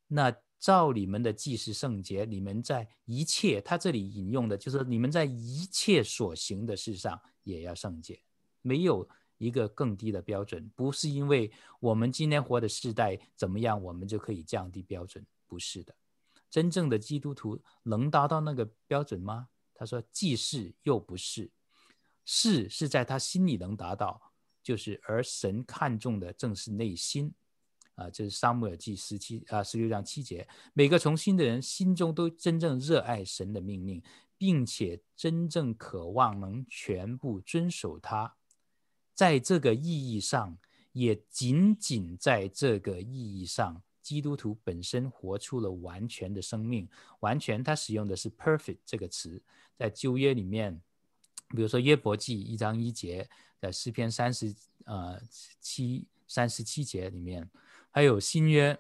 [0.07, 8.21] 那照你们的既是圣洁，你们在一切，他这里引用的就是你们在一切所行的事上也要圣洁，
[8.61, 9.09] 没有。”
[9.39, 15.95] 一个更低的标准，不是因为我们今天活的世代怎么样，我们就可以降低标准，不是的。
[16.49, 19.49] 真正的基督徒能达到那个标准吗？
[19.75, 21.51] 他说，既是又不是，
[22.25, 24.33] 是是在他心里能达到，
[24.67, 27.33] 就是而神看重的正是内心，
[27.95, 34.03] 啊，这是撒母耳记十七啊十六章七节，每个从心的人心中都真正热爱神的命令，
[34.37, 38.35] 并且真正渴望能全部遵守他。
[39.15, 40.59] 在这个意义上，
[40.91, 46.89] 也仅仅在这个意义上，基督徒本身活出了完全的生命。
[47.21, 49.41] 完全，他使用的是 “perfect” 这个词，
[49.79, 50.83] 在旧约里面，
[51.51, 53.31] 比如说约伯记一章一节，
[53.61, 54.55] 在诗篇三十
[54.85, 55.21] 呃
[55.61, 57.51] 七三十七节里面，
[57.91, 58.79] 还有新约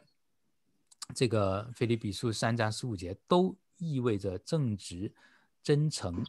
[1.14, 5.12] 这个腓立比书三章十五节，都意味着正直、
[5.62, 6.24] 真诚。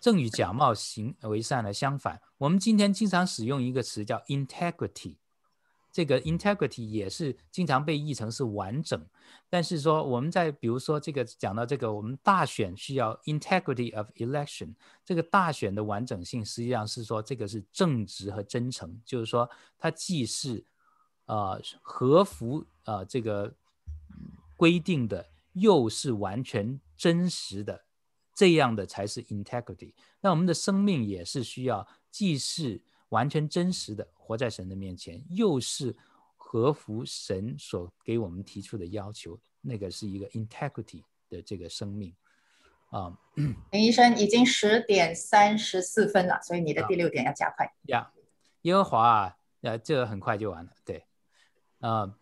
[0.00, 5.16] 正与假冒行为善的相反，我们今天经常使用一个词叫 integrity，
[5.92, 9.04] 这个 integrity 也是经常被译成是完整。
[9.48, 14.74] 但是说我们在比如说这个讲到这个，我们大选需要 integrity of election，
[15.04, 20.64] 这个大选的完整性实际上是说这个是正直和真诚，就是说它既是
[21.26, 23.54] 呃合符呃这个
[24.56, 27.84] 规定的，又是完全真实的。
[28.32, 29.92] 这样的才是 integrity。
[30.22, 32.80] 那我们的生命也是需要，既是
[33.10, 35.92] 完全真实的活在神的面前，又是
[36.36, 39.36] 合乎神所给我们提出的要求。
[39.60, 42.14] 那个是一个 integrity 的这个生命
[42.90, 43.18] 啊。
[43.72, 47.74] 林医生已经十点三十四分了，所以你的第六点要加快。
[47.86, 48.12] 呀，
[48.62, 50.70] 耶和华啊，呃，这个很快就完了。
[50.84, 51.04] 对，
[51.80, 52.14] 啊，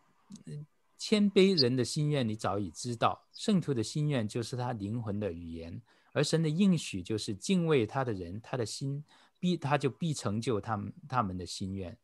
[0.96, 5.82] 谦卑人的心愿你早已知道，圣徒的心愿就是他灵魂的语言。
[6.14, 9.04] 而神的应许就是敬畏他的人，他的心
[9.38, 11.96] 必他就必成就他们他们的心愿。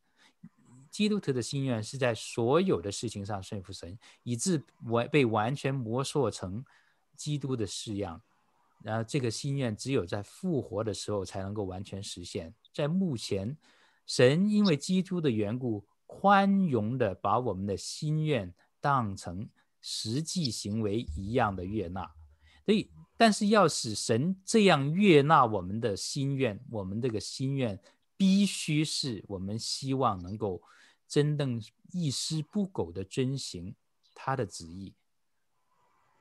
[0.89, 6.63] 基督徒的心愿是在所有的事情上顺服神，以致完被完全磨塑成
[7.15, 8.21] 基督的式样。
[8.81, 12.53] 然后这个心愿只有在复活的时候才能够完全实现。
[12.73, 13.57] 在目前，
[14.05, 19.49] 神因为基督的缘故，宽容的把我们的心愿当成
[19.81, 22.09] 实际行为一样的悦纳。
[22.65, 22.89] 所以。
[23.17, 27.79] 但是要使神这样悦纳我们的心愿，我们这个心愿
[28.17, 30.61] 必须是我们希望能够
[31.07, 31.63] 真正
[31.93, 33.73] 一丝不苟的遵行
[34.13, 34.93] 他的旨意。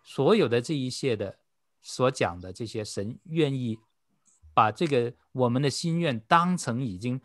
[0.05, 1.37] 所有的这一切的
[1.83, 3.77] 所讲的这些，神愿意
[4.55, 7.21] 把这个我们的心愿当成已经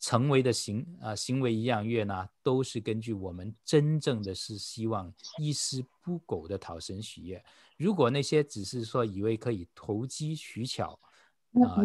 [0.00, 7.44] 成为的行啊、行为一样悦纳，都是根据我们真正的是希望一丝不苟的讨神喜悦。
[7.76, 10.98] 如果那些只是说以为可以投机取巧
[11.64, 11.82] 啊，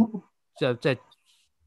[0.60, 1.00] 在、呃、在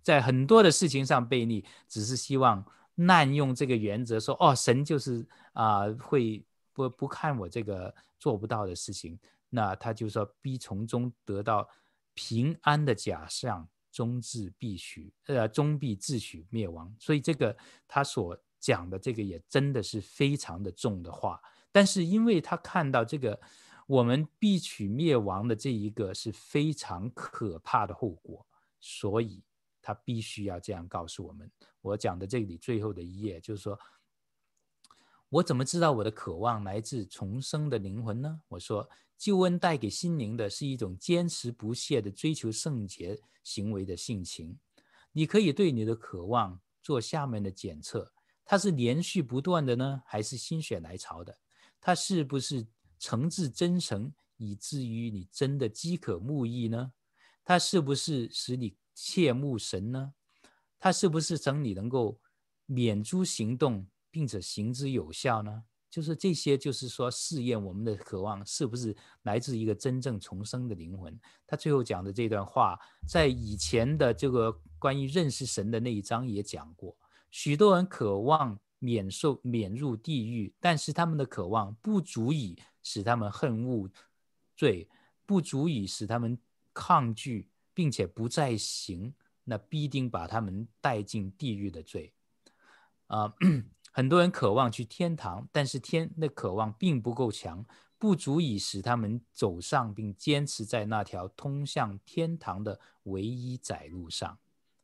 [0.02, 2.64] 在很多的事情上悖逆，只是希望。
[2.96, 6.44] 滥用这个原则说哦，神就是啊、呃，会
[6.74, 9.18] 不不看我这个做不到的事情，
[9.48, 11.66] 那他就说必从中得到
[12.12, 16.94] 平安的假象，终自必取呃，终必自取灭亡。
[16.98, 17.56] 所以这个
[17.88, 21.40] 他所讲的这个也真的是非常的重的话，
[21.72, 23.40] 但是因为他看到这个
[23.92, 28.46] 我们必取灭亡的这一个是非常可怕的后果，
[28.80, 29.42] 所以。
[29.84, 31.50] 他必须要这样告诉我们。
[31.80, 33.76] 我讲的这里最后的一页，就是说，
[35.28, 38.42] 我怎么知道我的渴望来自重生的灵魂呢？
[38.46, 38.88] 我说，
[39.18, 44.56] 救恩带给心灵的是一种坚持不懈的追求圣洁行为的性情。
[45.10, 48.12] 你可以对你的渴望做下面的检测：
[48.44, 51.40] 它是连续不断的呢，还是心血来潮的？
[51.80, 52.68] 它是不是
[53.02, 56.92] 诚挚真诚，以至于你真的饥渴慕义呢？
[57.44, 60.14] 它是不是使你切慕神呢？
[60.78, 62.20] 他是不是整你能够
[62.64, 65.64] 免诸行动，并且行之有效呢？
[65.90, 71.20] 就是这些，就是说试验我们的渴望是不是来自一个真正重生的灵魂。
[71.44, 72.78] 他最后讲的这段话，
[73.08, 76.96] 在以前的这个关于认识神的那一章也讲过。
[77.32, 83.88] 许多人渴望免受免入地狱，但是他们的渴望不足以使他们恨恶
[84.56, 84.88] 罪，
[85.24, 86.38] 不足以使他们
[86.74, 87.48] 抗拒。
[87.74, 89.14] 并且不再行，
[89.44, 92.12] 那必定把他们带进地狱的罪。
[93.06, 93.32] 啊、
[93.90, 97.64] 很多人渴望去天堂，但是天的渴望并不够强，
[97.96, 104.38] 不足以使他们走上并坚持在那条通向天堂的唯一窄路上。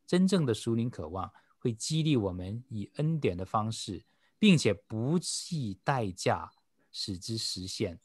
[0.06, 1.30] 真正的属灵渴望
[1.68, 4.04] 会激励我们以恩典的方式，
[4.38, 6.50] 并且不计代价
[6.90, 8.00] 使之实现，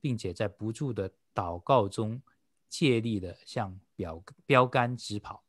[0.00, 2.22] 并且在不住的祷告中。
[2.68, 5.42] 借力的向标标杆直跑。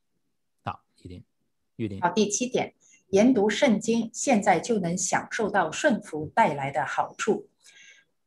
[0.63, 1.23] 好，一点，
[1.75, 2.01] 玉林。
[2.01, 2.73] 好，第七点，
[3.09, 7.47] 研读圣经，现在就能享受到顺服带来的好处。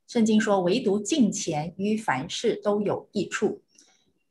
[0.07, 3.62] 圣经说，唯独敬虔于凡事都有益处。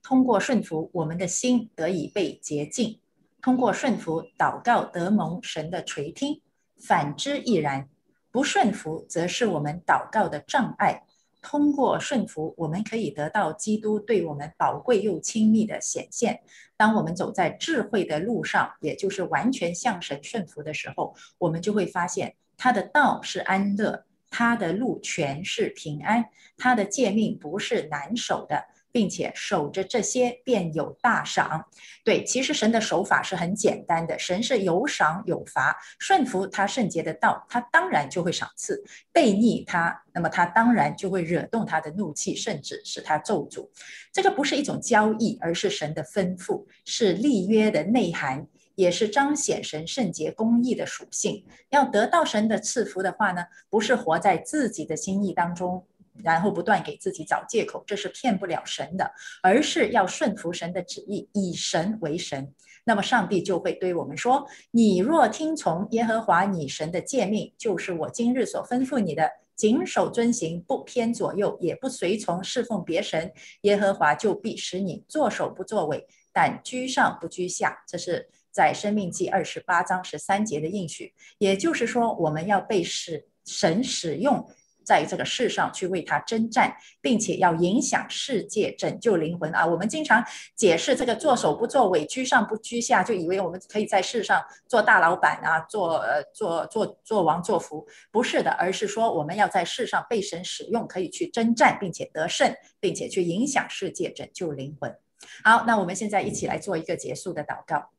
[0.01, 3.01] 通过顺服，我们的心得以被洁净；
[3.43, 6.41] 通过顺服，祷告得蒙神的垂听。
[6.79, 7.89] 反之亦然，
[8.31, 11.03] 不顺服，则是我们祷告的障碍。
[11.41, 16.39] 通过顺服，我们可以得到基督对我们宝贵又亲密的显现。
[16.77, 28.67] 当我们走在智慧的路上，也就是完全向神顺服的时候，我们就会发现他的道是安乐，他的路全是平安，他的诫命不是难守的。
[28.93, 31.65] 并且守着这些，便有大赏。
[32.05, 35.75] 对，其实神的手法是很简单的，神是有赏有罚。
[35.99, 38.75] 顺服他圣洁的道，他当然就会赏赐；
[39.11, 43.67] 悖逆他，那么他当然就会惹动他的怒气，甚至使他咒诅。
[44.13, 51.43] 这个不是一种交易，而是神的吩咐，是立约的内涵，也是彰显神圣洁公义的属性。
[51.69, 55.87] 要得到神的赐福的话呢，不是活在自己的心意当中。
[56.21, 62.53] 然后不断给自己找借口，这是骗不了神的，而是要顺服神的旨意，以神为神。
[62.85, 81.13] 那么上帝就会对我们说：“你若听从耶和华你神的诫命，就是我今日所吩咐你的，谨守遵行，不偏左右，也不随从侍奉别神，耶和华就必使你作首不作尾，但居上不居下。”这是在生命记二十八章十三节的应许。
[81.37, 84.45] 也就是说，我们要被使神使用。
[84.83, 89.65] 在这个世上去为他征战，并且要影响世界、拯救灵魂啊！
[89.65, 90.23] 我们经常
[90.55, 104.95] 解释这个“做首不作尾，居上不居下”，就以为我们可以在世上做大老板啊，做呃做做做王做福，不是的，而是说我们要在世上被神使用，可以去征战，并且得胜，并且去影响世界、拯救灵魂。
[105.43, 107.91] 好，那我们现在一起来做一个结束的祷告。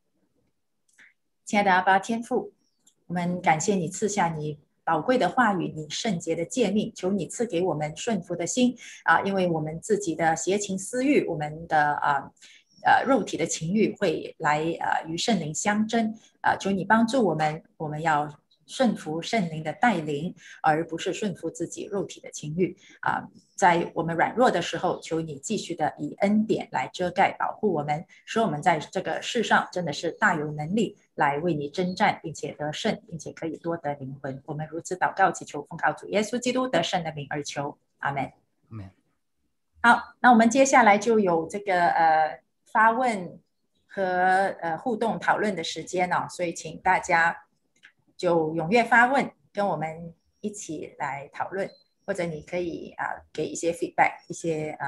[1.45, 2.53] 亲爱的阿爸天父，
[3.07, 4.64] 我们感谢你赐下你。
[4.85, 9.23] 宝贵的话语，你圣洁的诫命，求你赐给我们顺服的心啊！
[9.23, 12.31] 因为我们自己的邪情私欲，我们的啊
[12.85, 16.55] 呃肉体的情欲会来呃与圣灵相争啊！
[16.57, 18.31] 求你帮助我们，我们要
[18.67, 23.23] 顺服圣灵的带领，而不是顺服自己肉体的情欲啊！
[23.55, 30.97] 在我们软弱的时候，求你继续的以恩典来遮盖保护我们，使我们在这个世上真的是大有能力。
[31.15, 34.43] 来为你征战，并且得胜，并且可以多得灵魂。
[34.47, 38.25] 我们如此祷告祈求，奉告主耶稣基督得胜的名而求，阿门。
[38.25, 38.91] 阿门。
[39.81, 43.39] 好，那我们接下来就有这个呃发问
[43.87, 44.03] 和
[44.61, 47.44] 呃互动讨论的时间哦，所以请大家
[48.17, 51.71] 就踊跃发问，跟我们一起来讨论，
[52.07, 54.87] 或者你可以啊、给一些 feedback，一些呃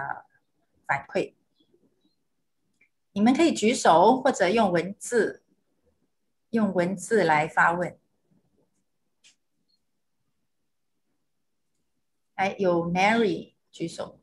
[0.87, 1.35] 反馈。
[3.13, 5.43] 你们可以举手或者用文字，
[6.51, 7.99] 用文字来发问。
[12.35, 14.21] 哎，有 Mary 举手。